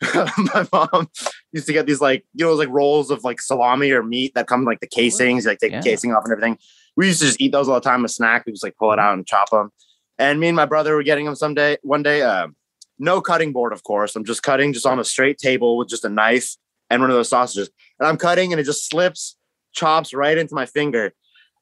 [0.14, 1.08] my mom
[1.52, 4.46] used to get these like you know like rolls of like salami or meat that
[4.48, 5.80] come like the casings, like take Yeah.
[5.80, 6.58] the casing off and everything.
[6.96, 8.44] We used to just eat those all the time as snack.
[8.44, 9.70] We just like pull it out and chop them.
[10.18, 11.78] And me and my brother were getting them someday.
[11.82, 12.54] One day, um,
[13.02, 14.14] no cutting board, of course.
[14.16, 16.56] I'm just cutting just on a straight table with just a knife
[16.88, 17.68] and one of those sausages.
[17.98, 19.36] And I'm cutting and it just slips,
[19.72, 21.12] chops right into my finger.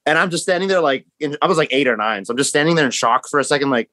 [0.07, 2.24] And I'm just standing there like in, I was like eight or nine.
[2.24, 3.91] So I'm just standing there in shock for a second, like,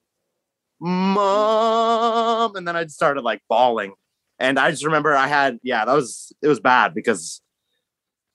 [0.80, 2.54] mom.
[2.56, 3.94] And then I started like bawling.
[4.38, 7.40] And I just remember I had, yeah, that was it was bad because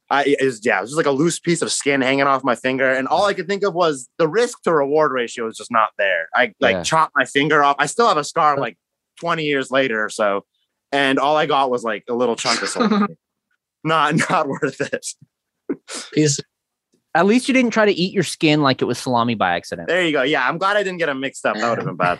[0.09, 2.43] I it was yeah, it was just like a loose piece of skin hanging off
[2.43, 2.91] my finger.
[2.91, 5.89] And all I could think of was the risk to reward ratio is just not
[5.97, 6.27] there.
[6.35, 6.83] I like Yeah.
[6.83, 7.77] chopped my finger off.
[7.79, 8.77] I still have a scar like
[9.19, 10.45] 20 years later or so.
[10.91, 13.17] And all I got was like a little chunk of something.
[13.83, 15.05] not not worth it.
[16.13, 16.39] piece
[17.15, 19.87] At least you didn't try to eat your skin like it was salami by accident.
[19.87, 20.23] There you go.
[20.23, 21.55] Yeah, I'm glad I didn't get them mixed up.
[21.55, 22.19] That would have been bad.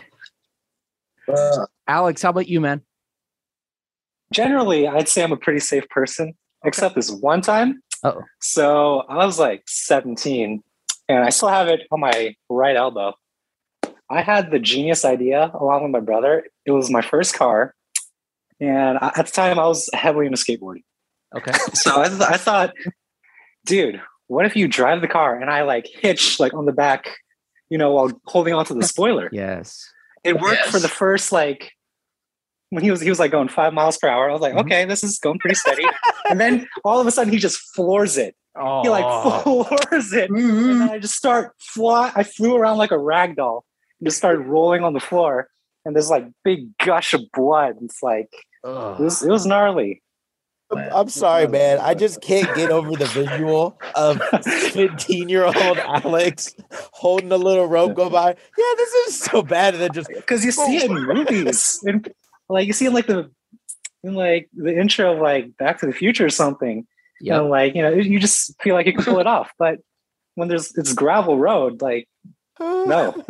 [1.26, 2.82] Uh, Alex, how about you, man?
[4.32, 6.34] Generally, I'd say I'm a pretty safe person,
[6.64, 7.82] except this one time.
[8.02, 8.22] Uh-oh.
[8.40, 10.62] So I was like 17,
[11.08, 13.14] and I still have it on my right elbow.
[14.10, 16.44] I had the genius idea along with my brother.
[16.66, 17.74] It was my first car,
[18.60, 20.82] and I- at the time I was heavily into skateboarding.
[21.36, 21.52] Okay.
[21.74, 22.74] So I, th- I thought,
[23.66, 27.16] dude, what if you drive the car and I like hitch like on the back,
[27.68, 29.28] you know, while holding onto the spoiler?
[29.32, 29.84] Yes.
[30.22, 31.72] It worked for the first like
[32.70, 34.30] when he was he was like going five miles per hour.
[34.30, 34.66] I was like, mm-hmm.
[34.66, 35.84] okay, this is going pretty steady.
[36.30, 38.34] and then all of a sudden he just floors it.
[38.56, 40.30] Oh, He like floors it.
[40.30, 40.78] And mm-hmm.
[40.78, 42.12] then I just start fly.
[42.14, 43.64] I flew around like a rag doll
[44.00, 45.48] and just started rolling on the floor.
[45.84, 47.76] And there's like big gush of blood.
[47.82, 48.28] It's like
[48.64, 50.00] it was it was gnarly.
[50.74, 51.78] I'm- I'm sorry, man.
[51.80, 54.20] I just can't get over the visual of
[54.72, 56.54] 15 year old Alex
[56.92, 58.28] holding a little rope go by.
[58.30, 59.74] Yeah, this is so bad.
[59.74, 62.08] And then just because you see it in movies, and
[62.48, 63.30] like you see in like the
[64.02, 66.86] in like the intro of like Back to the Future or something.
[67.20, 69.78] You know, like you know, you just feel like you can pull it off, but
[70.34, 72.08] when there's it's gravel road, like
[72.60, 73.22] no,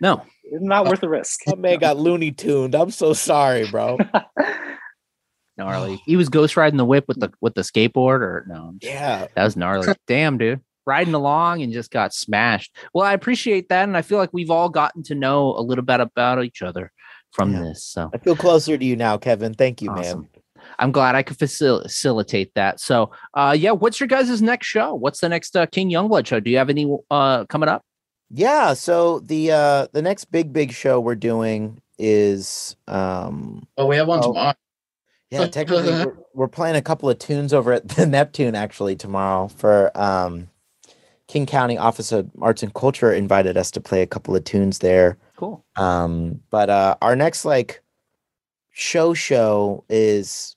[0.00, 0.22] No.
[0.52, 1.40] Not worth the risk.
[1.46, 2.74] my man got loony tuned.
[2.74, 3.98] I'm so sorry, bro.
[5.58, 6.02] Gnarly.
[6.04, 8.74] He was ghost riding the whip with the with the skateboard or no.
[8.82, 9.26] Yeah.
[9.34, 9.88] That was gnarly.
[10.06, 10.60] Damn, dude.
[10.86, 12.76] riding along and just got smashed.
[12.92, 15.84] Well, I appreciate that, and I feel like we've all gotten to know a little
[15.84, 16.92] bit about each other
[17.32, 17.62] from Yeah.
[17.62, 17.84] this.
[17.84, 19.54] So I feel closer to you now, Kevin.
[19.54, 20.28] Thank you, man.
[20.78, 22.78] I'm glad I could facil- facilitate that.
[22.80, 24.94] So, uh, yeah, what's your guys' next show?
[24.94, 26.38] What's the next uh, King Youngblood show?
[26.40, 27.82] Do you have any uh coming up?
[28.30, 33.96] Yeah, so the uh the next big big show we're doing is um Oh, we
[33.96, 34.28] have one Oh.
[34.32, 34.54] tomorrow.
[35.30, 39.48] yeah, technically we're, we're playing a couple of tunes over at the Neptune actually tomorrow
[39.48, 40.48] for um
[41.28, 44.80] King County Office of Arts and Culture invited us to play a couple of tunes
[44.80, 45.18] there.
[45.36, 45.64] Cool.
[45.76, 47.82] Um but uh our next like
[48.72, 50.56] show show is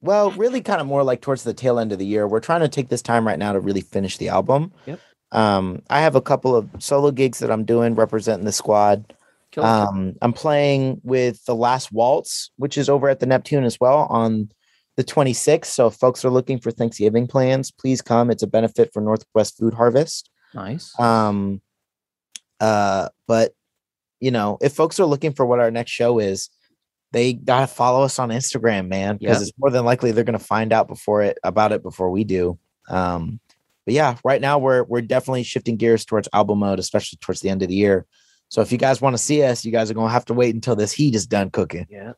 [0.00, 2.28] well, really kind of more like towards the tail end of the year.
[2.28, 4.72] We're trying to take this time right now to really finish the album.
[4.86, 5.00] Yep.
[5.32, 9.14] Um I have a couple of solo gigs that I'm doing representing the squad.
[9.52, 9.58] It.
[9.58, 14.06] Um, I'm playing with the Last Waltz, which is over at the Neptune as well
[14.10, 14.50] on
[14.96, 15.64] the 26th.
[15.64, 18.30] So if folks are looking for Thanksgiving plans, please come.
[18.30, 20.30] It's a benefit for Northwest Food Harvest.
[20.54, 20.92] nice.
[21.00, 21.60] Um,
[22.60, 23.52] uh, but
[24.20, 26.50] you know, if folks are looking for what our next show is,
[27.12, 29.42] they gotta follow us on Instagram, man, because Yeah.
[29.48, 32.58] it's more than likely they're gonna find out before it about it before we do.
[32.88, 33.40] Um,
[33.88, 37.48] but yeah, right now we're we're definitely shifting gears towards album mode, especially towards the
[37.48, 38.04] end of the year.
[38.50, 40.54] So if you guys want to see us, you guys are gonna have to wait
[40.54, 41.86] until this heat is done cooking.
[41.88, 42.12] Yeah.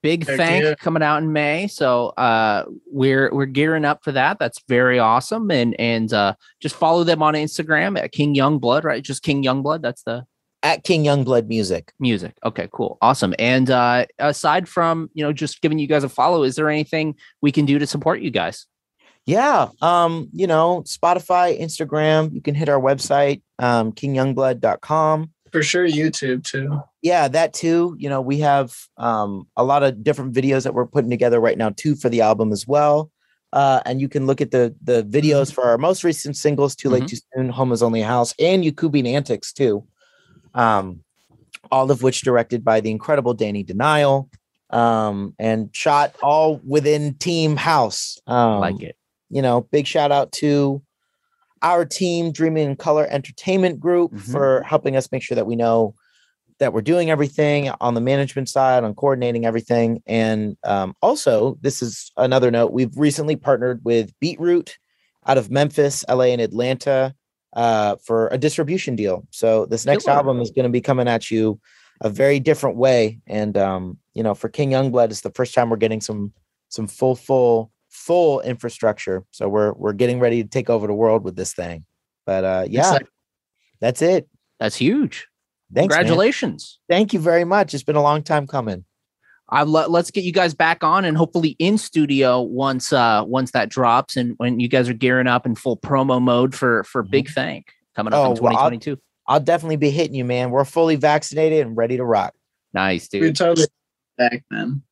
[0.00, 0.74] Big Heck thank yeah.
[0.76, 1.66] coming out in May.
[1.66, 4.38] So uh we're we're gearing up for that.
[4.38, 5.50] That's very awesome.
[5.50, 9.02] And and uh just follow them on Instagram at King Youngblood, right?
[9.02, 9.82] Just King Youngblood.
[9.82, 10.24] That's the
[10.62, 11.92] At King Youngblood Music.
[11.98, 12.36] music.
[12.44, 12.96] Okay, cool.
[13.02, 13.34] Awesome.
[13.40, 17.16] And uh aside from, you know, just giving you guys a follow, is there anything
[17.40, 18.68] we can do to support you guys?
[19.26, 19.68] Yeah.
[19.80, 25.30] Um, you know, Spotify, Instagram, you can hit our website, um, kingyoungblood.com.
[25.52, 26.80] For sure, YouTube too.
[27.02, 30.86] yeah that too you know we have um a lot of different videos that we're
[30.86, 33.10] putting together right now too for the album as well
[33.52, 36.88] uh and you can look at the the videos for our most recent singles too
[36.88, 37.08] late Mhm.
[37.08, 39.84] too soon home is only a house and Yakubian antics too
[40.54, 41.00] um
[41.70, 44.30] all of which directed by the incredible danny denial
[44.70, 48.96] um and shot all within team house um like it.
[49.32, 50.82] You know, big shout out to
[51.62, 54.20] our team, Dreaming in Color Entertainment Group, Mhm.
[54.20, 55.94] for helping us make sure that we know
[56.58, 60.00] that we're doing everything on the management side, on coordinating everything.
[60.06, 64.76] And um, also, this is another note we've recently partnered with Beetroot
[65.26, 67.14] out of Memphis, LA, and Atlanta
[67.54, 69.26] uh, for a distribution deal.
[69.30, 71.58] So, this next album is going to be coming at you
[72.00, 73.18] a very different way.
[73.26, 76.32] And, um, you know, for King Youngblood, it's the first time we're getting some
[76.68, 79.22] some full, full, full infrastructure.
[79.30, 81.84] So we're we're getting ready to take over the world with this thing.
[82.26, 83.08] But uh yeah, Excited.
[83.80, 84.28] that's it.
[84.58, 85.28] That's huge.
[85.74, 86.00] Thanks, man.
[86.00, 86.78] Congratulations.
[86.88, 87.74] Thank you very much.
[87.74, 88.84] It's been a long time coming.
[89.48, 93.50] I let, let's get you guys back on and hopefully in studio once uh once
[93.52, 97.02] that drops and when you guys are gearing up in full promo mode for for
[97.02, 98.98] Big Thank coming up Oh, in well, I'll- 2022.
[99.28, 100.50] I'll definitely be hitting you, man.
[100.50, 102.34] We're fully vaccinated and ready to rock.
[102.74, 103.22] nice, dude.
[103.22, 103.66] We're totally
[104.18, 104.82] back man.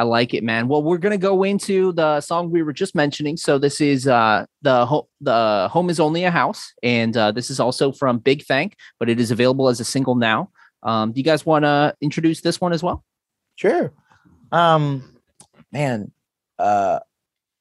[0.00, 0.66] I like it, man.
[0.66, 3.36] Well, we're gonna go into the song we were just mentioning.
[3.36, 7.50] So this is uh the ho- the home is only a house, and uh, this
[7.50, 10.48] is also from Big Thank, but it is available as a single now.
[10.82, 13.04] Um, do you guys want to introduce this one as well?
[13.56, 13.92] Sure.
[14.52, 15.18] Um
[15.70, 16.10] man,
[16.58, 17.00] uh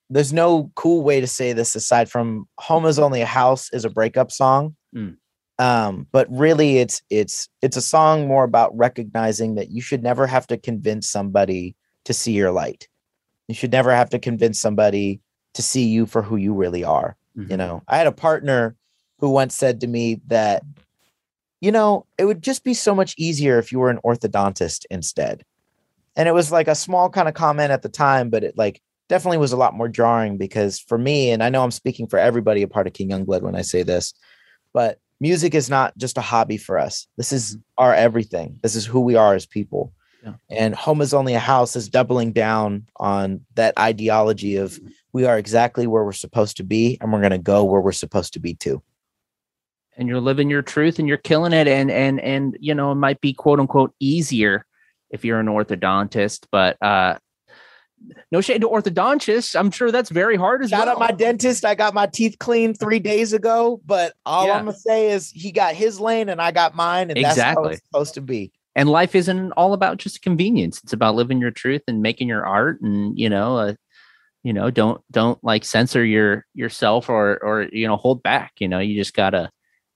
[0.10, 3.84] there's no cool way to say this aside from home is only a house is
[3.84, 4.78] a breakup song.
[4.96, 5.18] Mm.
[5.60, 10.26] Um, but really it's it's it's a song more about recognizing that you should never
[10.26, 11.76] have to convince somebody
[12.10, 12.88] to see your light.
[13.48, 15.22] You should never have to convince somebody
[15.54, 17.16] to see you for who you really are.
[17.38, 17.52] Mhm.
[17.52, 18.76] You know, I had a partner
[19.20, 20.64] who once said to me that,
[21.62, 25.44] you know, it would just be so much easier if you were an orthodontist instead.
[26.16, 28.82] And it was like a small kind of comment at the time, but it like
[29.08, 32.18] definitely was a lot more jarring because for me, and I know I'm speaking for
[32.18, 34.16] everybody a part of King Youngblood when I say this,
[34.74, 37.06] but music is not just a hobby for us.
[37.18, 38.58] This is our everything.
[38.64, 39.94] This is who we are as people.
[40.24, 40.34] Yeah.
[40.50, 44.80] And home is only a house is doubling down on that ideology of
[45.14, 47.92] we are exactly where we're supposed to be and we're going to go where we're
[47.94, 48.82] supposed to be too.
[49.98, 52.96] and you're living your truth and you're killing it and and and you know it
[52.96, 54.66] might be quote unquote easier
[55.10, 57.18] if you're an orthodontist but uh
[58.32, 61.66] no shade to orthodontists i'm sure that's very hard as Shout well out my dentist.
[61.66, 64.54] I got my teeth cleaned three days ago, but all Yeah.
[64.54, 67.64] I'm gonna say is he got his lane and I got mine, and that's how
[67.66, 68.52] it's supposed to be.
[68.80, 72.46] And life isn't all about just convenience it's about living your truth and making your
[72.46, 73.74] art and you know uh,
[74.44, 78.68] you know don't don't like censor your yourself or or you know hold back you
[78.68, 79.50] know you just gotta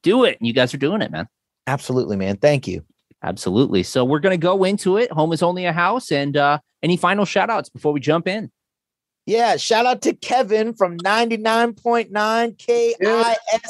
[0.03, 1.27] do it and you guys are doing it man
[1.67, 2.37] Absolutely, man.
[2.37, 2.83] Thank you.
[3.23, 3.83] Absolutely.
[3.83, 5.11] So we're going to go into it.
[5.11, 6.11] Home is only a house.
[6.11, 8.51] And uh, any final shout outs before we jump in?
[9.25, 12.11] Yeah, shout out to Kevin from 99.9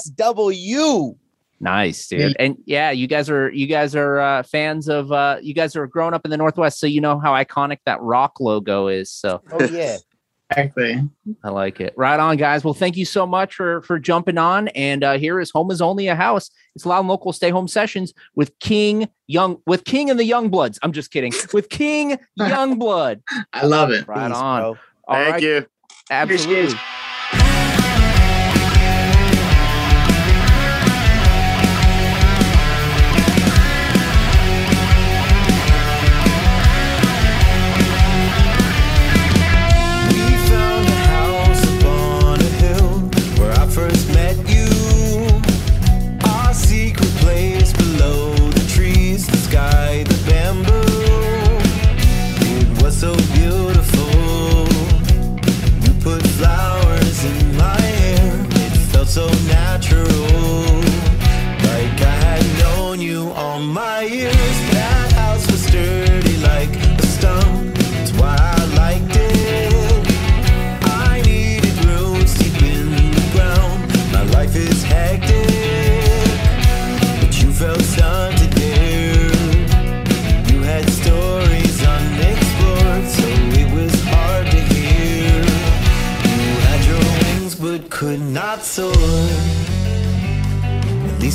[0.08, 1.16] KISW.
[1.64, 2.36] Nice, dude.
[2.40, 5.88] And yeah, you guys are you guys are uh, fans of uh, you guys are
[5.88, 9.10] growing up in the Northwest, so you know how iconic that rock logo is.
[9.10, 9.98] So Oh yeah.
[10.52, 11.02] Exactly.
[11.44, 11.96] I like it.
[11.98, 12.64] Right on, guys.
[12.64, 14.68] Well, thank you so much for for jumping on.
[14.70, 16.52] And uh, here is home is only a house.
[16.76, 20.50] It's loud and local stay home sessions with King Young with King and the Young
[20.50, 20.78] Bloods.
[20.84, 21.34] I'm just kidding.
[21.54, 23.22] With King Youngblood.
[23.52, 24.08] I love it.
[24.08, 24.62] Right Peace, on.
[24.62, 24.78] bro.
[25.10, 25.42] Thank right.
[25.42, 25.66] you.
[26.12, 26.78] Absolutely.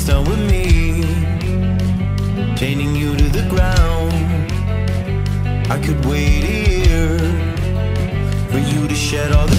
[0.09, 1.03] At with me,
[2.55, 4.11] chaining you to the ground.
[5.71, 6.43] I could wait
[6.89, 7.19] year
[8.49, 9.58] for you to shed all the